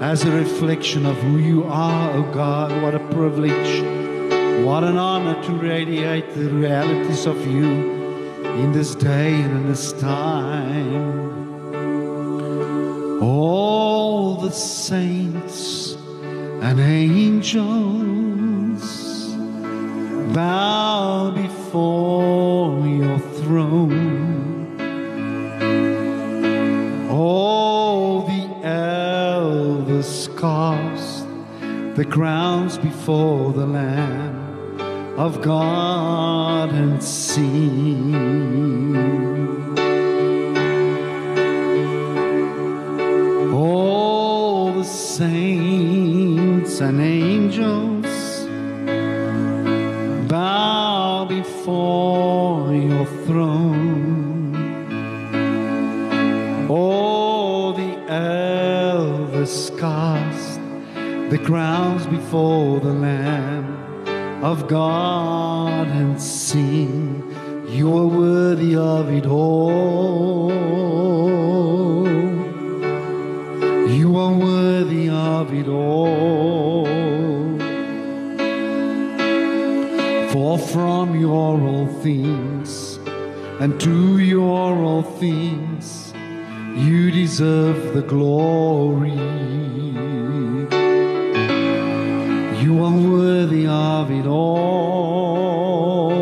as 0.01 0.25
a 0.25 0.31
reflection 0.31 1.05
of 1.05 1.17
who 1.19 1.39
you 1.39 1.65
are, 1.65 2.11
oh 2.13 2.23
God. 2.33 2.71
What 2.83 2.95
a 2.95 3.01
privilege. 3.11 3.83
What 4.65 4.85
an 4.85 4.97
honor 4.97 5.43
to 5.43 5.53
radiate 5.53 6.35
the 6.35 6.49
realities 6.49 7.27
of 7.27 7.45
you 7.47 7.67
in 8.45 8.73
this 8.73 8.95
day 8.95 9.35
and 9.35 9.53
in 9.59 9.67
this 9.67 9.93
time. 9.93 11.21
All 13.23 14.37
the 14.37 14.53
saints 14.53 15.95
and 16.63 16.79
angels 16.79 17.65
bow 20.33 21.33
before 21.33 22.87
your 22.87 23.19
throne. 23.19 24.10
The 32.01 32.07
crowns 32.07 32.79
before 32.79 33.53
the 33.53 33.67
Lamb 33.67 34.81
of 35.19 35.43
God 35.43 36.71
and 36.73 37.03
sing. 37.05 38.15
All 43.53 44.73
the 44.73 44.85
saints 44.85 46.81
and 46.81 47.03
angels 47.03 47.20
the 61.31 61.39
crowns 61.39 62.09
before 62.09 62.81
the 62.81 62.93
Lamb 62.93 64.43
of 64.43 64.67
God 64.67 65.87
and 65.87 66.21
sing, 66.21 67.23
You 67.69 67.97
are 67.97 68.07
worthy 68.09 68.75
of 68.75 69.09
it 69.11 69.27
all. 69.27 70.51
You 73.89 74.17
are 74.17 74.33
worthy 74.33 75.09
of 75.09 75.55
it 75.55 75.69
all. 75.69 76.87
For 80.33 80.59
from 80.59 81.15
you 81.15 81.33
are 81.33 81.63
all 81.63 81.87
things, 82.03 82.99
and 83.61 83.81
to 83.81 84.19
you 84.19 84.51
are 84.51 84.83
all 84.83 85.03
things. 85.03 86.13
You 86.75 87.13
deserve 87.13 87.95
the 87.95 88.03
glory. 88.03 90.10
You 92.71 92.85
are 92.85 92.97
worthy 92.97 93.67
of 93.67 94.13
it 94.13 94.27
all. 94.27 96.13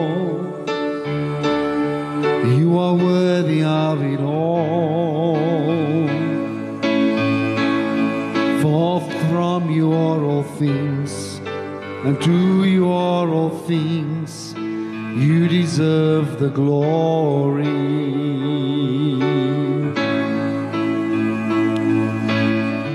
You 2.59 2.79
are 2.79 2.95
worthy 2.95 3.63
of 3.63 4.03
it 4.03 4.19
all. 4.19 5.37
For 8.63 9.03
from 9.29 9.71
you 9.71 9.93
are 9.93 10.25
all 10.25 10.43
things, 10.43 11.39
and 12.07 12.19
to 12.23 12.65
you 12.65 12.91
are 12.91 13.29
all 13.29 13.51
things. 13.51 14.55
You 14.57 15.49
deserve 15.49 16.39
the 16.41 16.49
glory. 16.49 17.67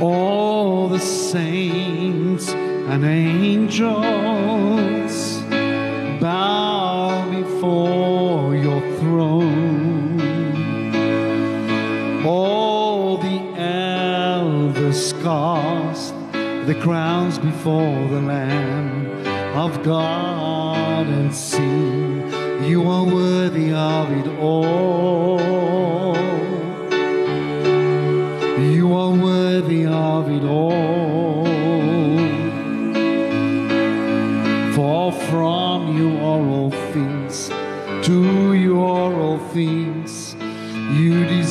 All 0.01 0.88
the 0.88 0.97
saints 0.97 2.56
and 2.93 3.06
angels 3.74 5.42
bow 6.22 7.28
before 7.32 8.56
your 8.56 8.82
throne. 8.98 10.22
All 12.24 13.18
the 13.18 13.40
elders 13.60 15.14
cast 15.24 16.14
the 16.68 16.78
crowns 16.82 17.40
before 17.40 18.08
the 18.10 18.22
Lamb 18.22 19.08
of 19.58 19.84
God 19.84 21.08
and 21.08 21.34
sing, 21.34 22.32
You 22.64 22.88
are 22.88 23.06
worthy 23.06 23.74
of 23.74 24.12
it 24.12 24.28
all. 24.40 25.53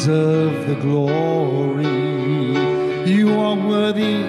Deserve 0.03 0.67
the 0.67 0.75
glory. 0.75 1.87
You 3.09 3.39
are 3.39 3.55
worthy, 3.55 4.27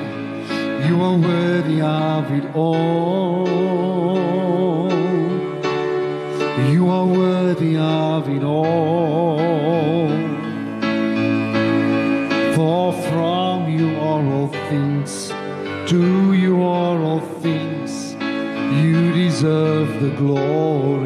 you 0.88 1.02
are 1.02 1.18
worthy 1.18 1.82
of 1.82 2.32
it 2.32 2.46
all. 2.56 3.48
You 6.72 6.90
are 6.90 7.08
worthy 7.08 7.76
of 7.78 8.30
it 8.30 8.44
all. 8.44 10.10
For 12.56 12.94
from 13.10 13.68
you 13.68 13.98
are 13.98 14.24
all 14.36 14.50
things, 14.70 15.30
to 15.90 16.34
you 16.34 16.62
are 16.62 17.02
all 17.02 17.22
things. 17.42 18.14
You 18.84 19.12
deserve 19.12 19.90
the 20.04 20.12
glory. 20.12 21.03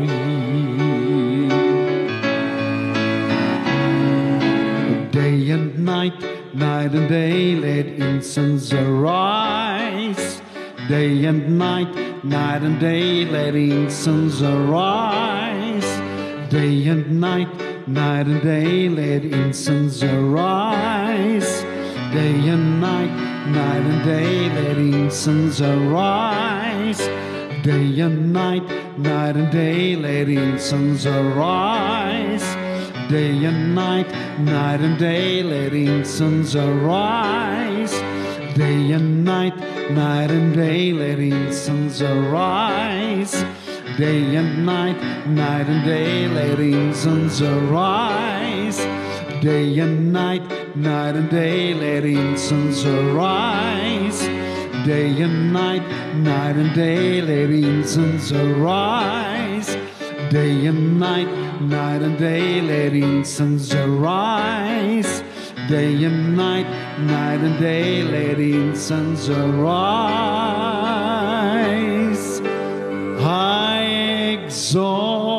Night, 6.58 6.94
and 6.94 7.08
day, 7.08 7.56
let 7.56 7.86
incense 7.86 8.74
arise. 8.74 10.42
Day 10.90 11.26
and 11.26 11.58
night, 11.60 11.94
night 12.24 12.64
and 12.64 12.80
day, 12.80 13.26
let 13.26 13.54
incense 13.54 14.42
arise. 14.42 15.86
Day 16.50 16.88
and 16.88 17.20
night, 17.22 17.50
night 17.88 18.26
and 18.26 18.42
day, 18.42 18.90
let 18.90 19.24
incense 19.24 20.02
arise. 20.02 21.62
Day 22.14 22.50
and 22.50 22.82
night, 22.82 23.12
night 23.48 23.84
and 23.92 24.04
day, 24.04 24.50
let 24.50 24.78
incense 24.78 25.62
arise. 25.62 26.98
Day 27.64 28.00
and 28.00 28.34
night, 28.34 28.68
night 28.98 29.36
and 29.36 29.52
day, 29.52 29.96
let 29.96 30.28
incense 30.28 31.06
arise. 31.06 32.07
Day 33.10 33.46
and 33.46 33.74
night, 33.74 34.12
night 34.38 34.82
and 34.82 35.00
day, 35.00 35.42
let 35.42 35.72
incense 35.72 36.56
arise. 36.56 37.92
Day 38.54 38.92
and 38.92 39.24
night, 39.24 39.58
night 39.92 40.30
and 40.30 40.54
day, 40.54 40.92
let 40.92 41.18
incense 41.18 42.02
arise. 42.02 43.32
Day 43.98 44.36
and 44.36 44.66
night, 44.66 45.00
night 45.26 45.68
and 45.70 45.86
day, 45.86 46.28
let 46.28 46.60
incense 46.60 47.42
arise. 47.42 48.78
Day 49.42 49.80
and 49.80 50.12
night, 50.12 50.76
night 50.76 51.16
and 51.16 51.30
day, 51.30 51.74
let 51.74 52.04
incense 52.04 52.84
arise. 52.86 54.20
Day 54.86 55.22
and 55.22 55.54
night, 55.54 55.88
night 56.16 56.58
and 56.58 56.76
day, 56.76 57.22
let 57.22 57.52
incense 57.52 58.34
arise. 58.34 59.78
Day 60.30 60.66
and 60.66 61.00
night, 61.00 61.47
night 61.62 62.02
and 62.02 62.18
day, 62.18 62.62
letting 62.62 63.04
incense 63.04 63.74
arise. 63.74 65.24
Day 65.70 66.04
and 66.04 66.38
night, 66.38 66.68
night 67.00 67.40
and 67.42 67.60
day, 67.60 68.04
letting 68.04 68.70
incense 68.70 69.30
arise. 69.30 69.68
I 73.20 74.40
exalt 74.40 75.37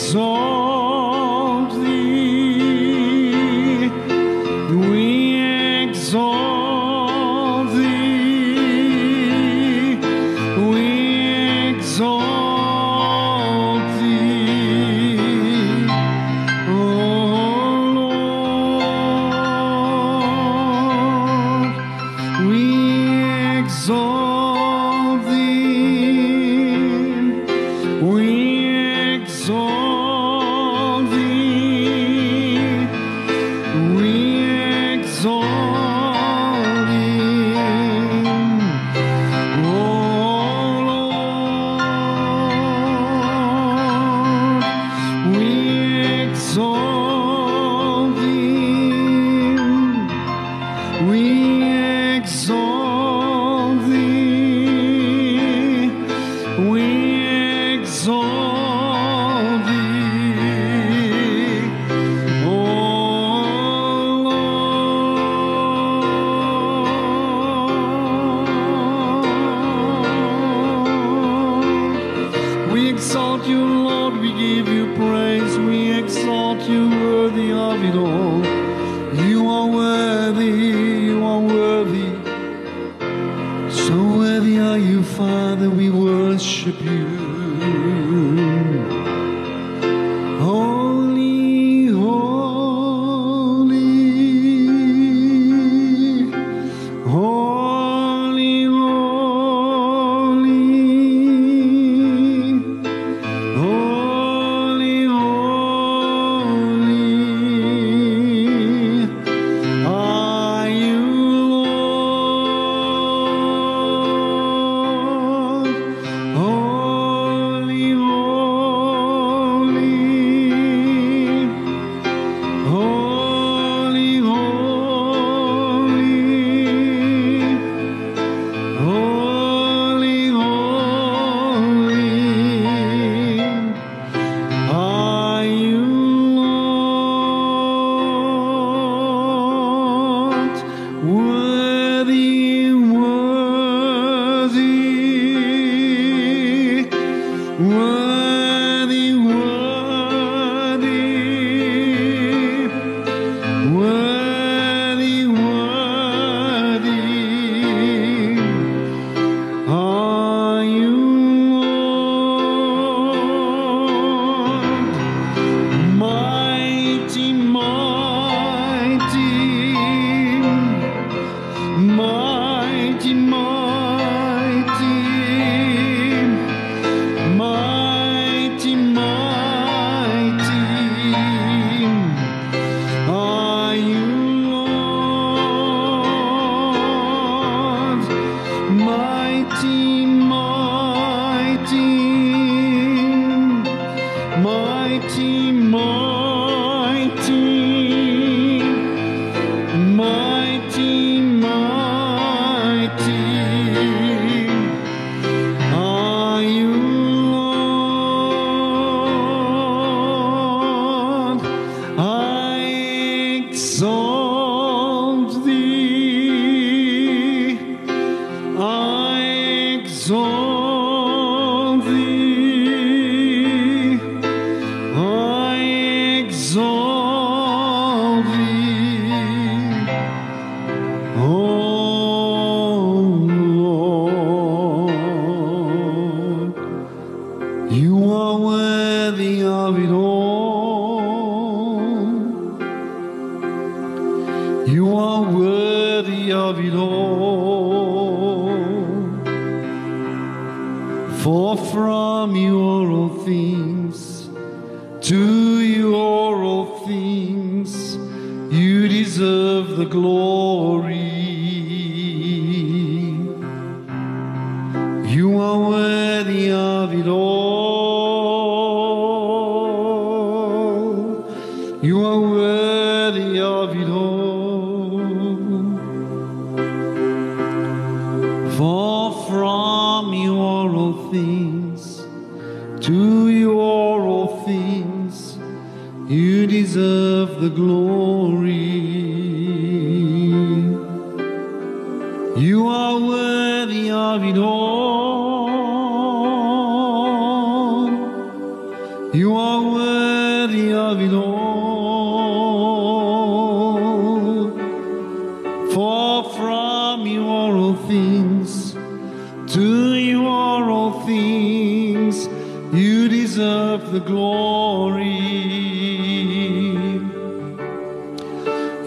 Mas 0.00 0.14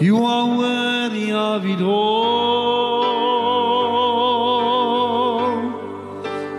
You 0.00 0.24
are 0.24 0.58
worthy 0.58 1.30
of 1.30 1.64
it 1.64 1.80
all. 1.80 3.14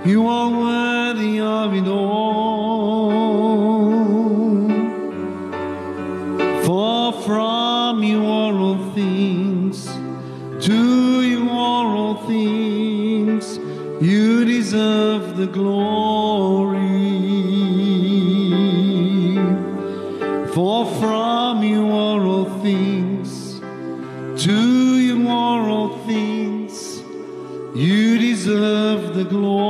You 0.05 0.27
are 0.27 0.49
worthy 0.49 1.41
of 1.41 1.73
it 1.73 1.85
all. 1.85 3.11
For 6.63 7.11
from 7.23 8.03
you 8.03 8.25
are 8.25 8.53
all 8.53 8.77
things, 8.93 9.85
to 10.65 11.21
you 11.21 11.49
are 11.49 11.93
all 11.93 12.15
things, 12.27 13.57
you 14.01 14.45
deserve 14.45 15.35
the 15.35 15.47
glory. 15.47 16.85
For 20.53 20.85
from 20.85 21.63
you 21.63 21.91
are 21.91 22.25
all 22.25 22.45
things. 22.61 22.94
glory. 29.25 29.64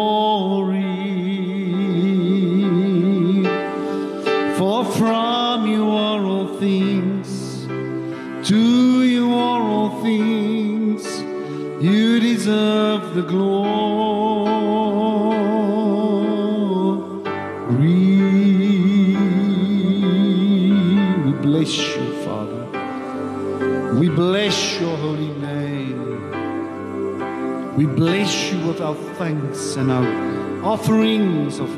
bless 27.95 28.51
you 28.51 28.67
with 28.67 28.81
our 28.81 28.95
thanks 29.15 29.77
and 29.77 29.89
our 29.89 30.65
offerings 30.65 31.59
of 31.59 31.69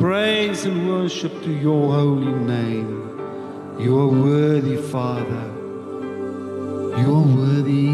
praise 0.00 0.64
and 0.64 0.88
worship 0.88 1.32
to 1.44 1.52
your 1.52 1.92
holy 1.92 2.32
name. 2.32 3.76
You 3.78 3.96
are 4.00 4.08
worthy, 4.08 4.76
Father. 4.76 5.46
You 7.00 7.14
are 7.14 7.28
worthy. 7.36 7.86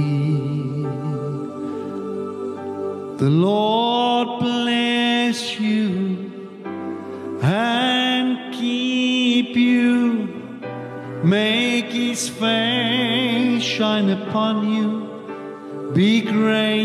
The 3.18 3.30
Lord 3.30 4.40
bless 4.40 5.60
you 5.60 6.32
and 7.42 8.54
keep 8.54 9.54
you. 9.56 10.28
Make 11.22 11.92
his 11.92 12.30
face 12.30 13.62
shine 13.62 14.08
upon 14.08 14.72
you 14.72 15.01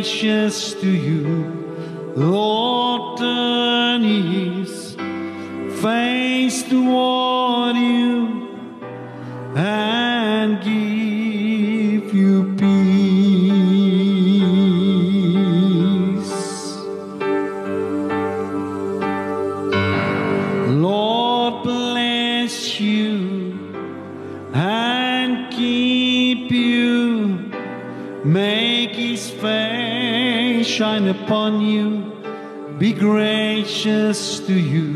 gracious 0.08 0.74
to 0.74 0.90
you, 0.90 2.14
Lord. 2.16 2.57
upon 31.28 31.60
you, 31.60 32.10
be 32.80 32.94
gracious 32.94 34.40
to 34.40 34.54
you. 34.54 34.87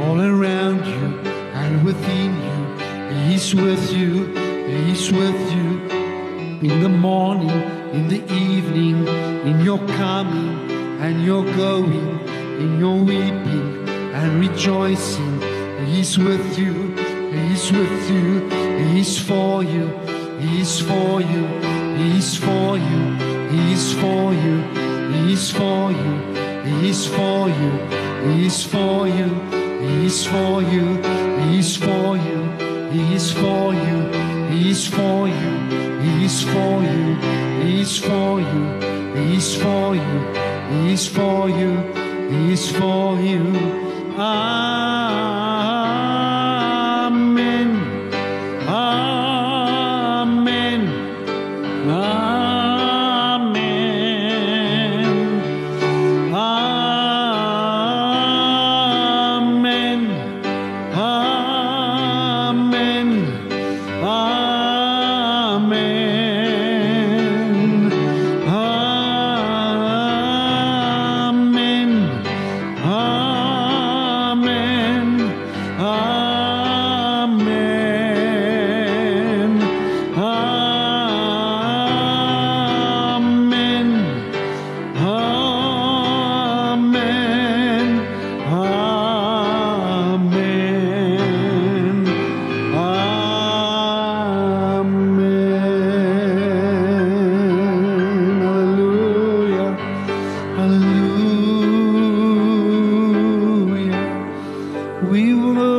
All 0.00 0.20
around 0.20 0.86
you 0.86 1.30
and 1.54 1.84
within 1.84 2.30
you. 2.46 3.28
He's 3.28 3.54
with 3.54 3.92
you, 3.92 4.34
he's 4.84 5.12
with 5.12 5.52
you 5.52 5.88
in 6.60 6.82
the 6.82 6.88
morning, 6.88 7.50
in 7.92 8.08
the 8.08 8.22
evening, 8.32 9.06
in 9.46 9.60
your 9.60 9.78
coming 9.96 10.70
and 11.00 11.24
your 11.24 11.44
going, 11.54 12.20
in 12.60 12.78
your 12.78 12.96
weeping 12.96 13.88
and 13.88 14.40
rejoicing. 14.40 15.40
He's 15.86 16.18
with 16.18 16.58
you, 16.58 16.94
He's 17.32 17.70
with 17.72 18.10
you, 18.10 18.48
He's 18.90 19.18
for 19.18 19.62
you, 19.62 19.88
He's 20.40 20.80
for 20.80 21.20
you, 21.20 21.46
He's 21.96 22.36
for 22.36 22.76
you, 22.76 23.02
He's 23.50 23.92
for 23.94 24.32
you, 24.34 24.62
He's 25.12 25.50
for 25.50 25.92
you, 25.92 26.16
He's 26.80 27.06
for 27.06 27.48
you, 27.48 28.32
He's 28.32 28.64
for 28.64 29.06
you, 29.08 29.67
He's 29.88 30.26
for 30.26 30.62
you, 30.62 31.02
He's 31.44 31.76
for 31.76 32.16
you, 32.16 32.42
He's 32.90 33.32
for 33.32 33.72
you, 33.72 33.98
He's 34.50 34.86
for 34.86 35.26
you, 35.28 35.58
He's 36.02 36.42
for 36.44 36.82
you, 36.82 37.16
He's 37.62 37.98
for 37.98 38.40
you, 38.40 38.60
He's 39.16 39.56
for 39.56 39.94
you, 39.94 40.18
He's 40.70 41.08
for 41.08 41.48
you, 41.48 41.72
He's 42.30 42.70
for 42.70 43.18
you. 43.20 43.44
Amen. 44.18 45.37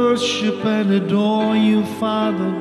Worship 0.10 0.66
and 0.66 0.91
adore 0.91 1.55
you, 1.55 1.86
Father. 1.99 2.51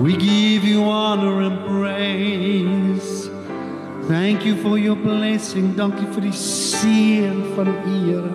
We 0.00 0.16
give 0.16 0.64
you 0.64 0.84
honor 0.84 1.42
and 1.42 1.58
praise. 1.66 3.28
Thank 4.08 4.46
you 4.46 4.56
for 4.62 4.78
your 4.78 4.96
blessing. 4.96 5.74
Dankie 5.76 6.06
vir 6.14 6.22
die 6.24 6.32
seën 6.32 7.42
van 7.52 7.68
U, 7.68 7.74
Here. 7.84 8.32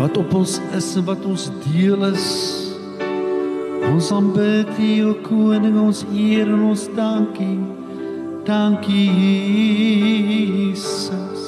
Wat 0.00 0.16
op 0.16 0.32
ons 0.40 0.56
is 0.78 0.88
en 0.96 1.04
wat 1.10 1.24
ons 1.28 1.50
deel 1.66 2.08
is. 2.08 2.28
Ons 3.90 4.08
aanbid 4.16 4.72
U, 4.78 4.92
o 5.10 5.14
koning, 5.26 5.76
ons 5.84 6.00
eer 6.14 6.48
en 6.48 6.62
ons 6.70 6.86
dankie. 6.96 7.60
Dankie 8.48 9.10
Jesus. 10.72 11.44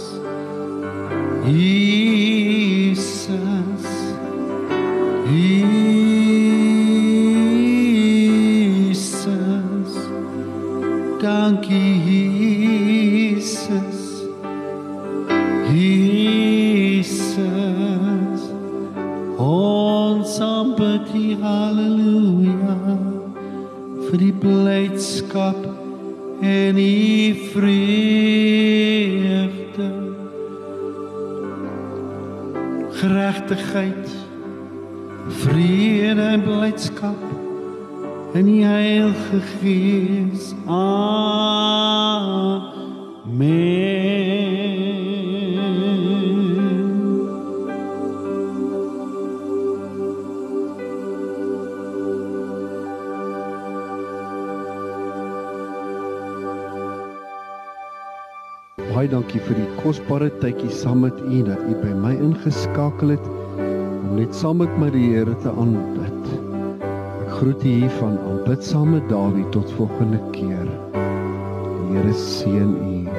Jesus. 1.49 2.62
Blydskap 25.33 25.65
en 26.41 26.75
die 26.75 27.35
vreugde. 27.53 27.71
Geregtigheid, 32.93 34.09
vrede 35.29 36.23
en 36.23 36.43
blydskap 36.43 37.23
in 38.35 38.45
die 38.45 38.65
Heilige 38.65 39.41
Gees. 39.61 40.55
Amen. 40.67 40.92
Baie 59.03 59.11
dankie 59.11 59.41
vir 59.43 59.57
die 59.59 59.79
kosbare 59.83 60.29
tydjie 60.39 60.69
saam 60.79 61.01
met 61.03 61.17
U 61.27 61.41
dat 61.43 61.63
U 61.67 61.73
by 61.81 61.91
my 62.05 62.13
ingeskakel 62.23 63.11
het 63.11 63.25
om 63.27 64.13
net 64.15 64.37
saam 64.39 64.61
met 64.63 64.77
my 64.79 64.93
die 64.95 65.09
Here 65.09 65.35
te 65.43 65.51
aanbid. 65.65 66.31
Ek 67.25 67.33
groet 67.41 67.67
U 67.67 67.73
hier 67.81 67.97
van 67.99 68.15
aanbid 68.31 68.63
saam 68.63 68.95
met 68.95 69.09
Dawie 69.11 69.49
tot 69.57 69.75
volgende 69.75 70.23
keer. 70.37 70.71
Die 70.95 71.97
Here 71.97 72.15
seën 72.15 72.77
U. 72.79 73.12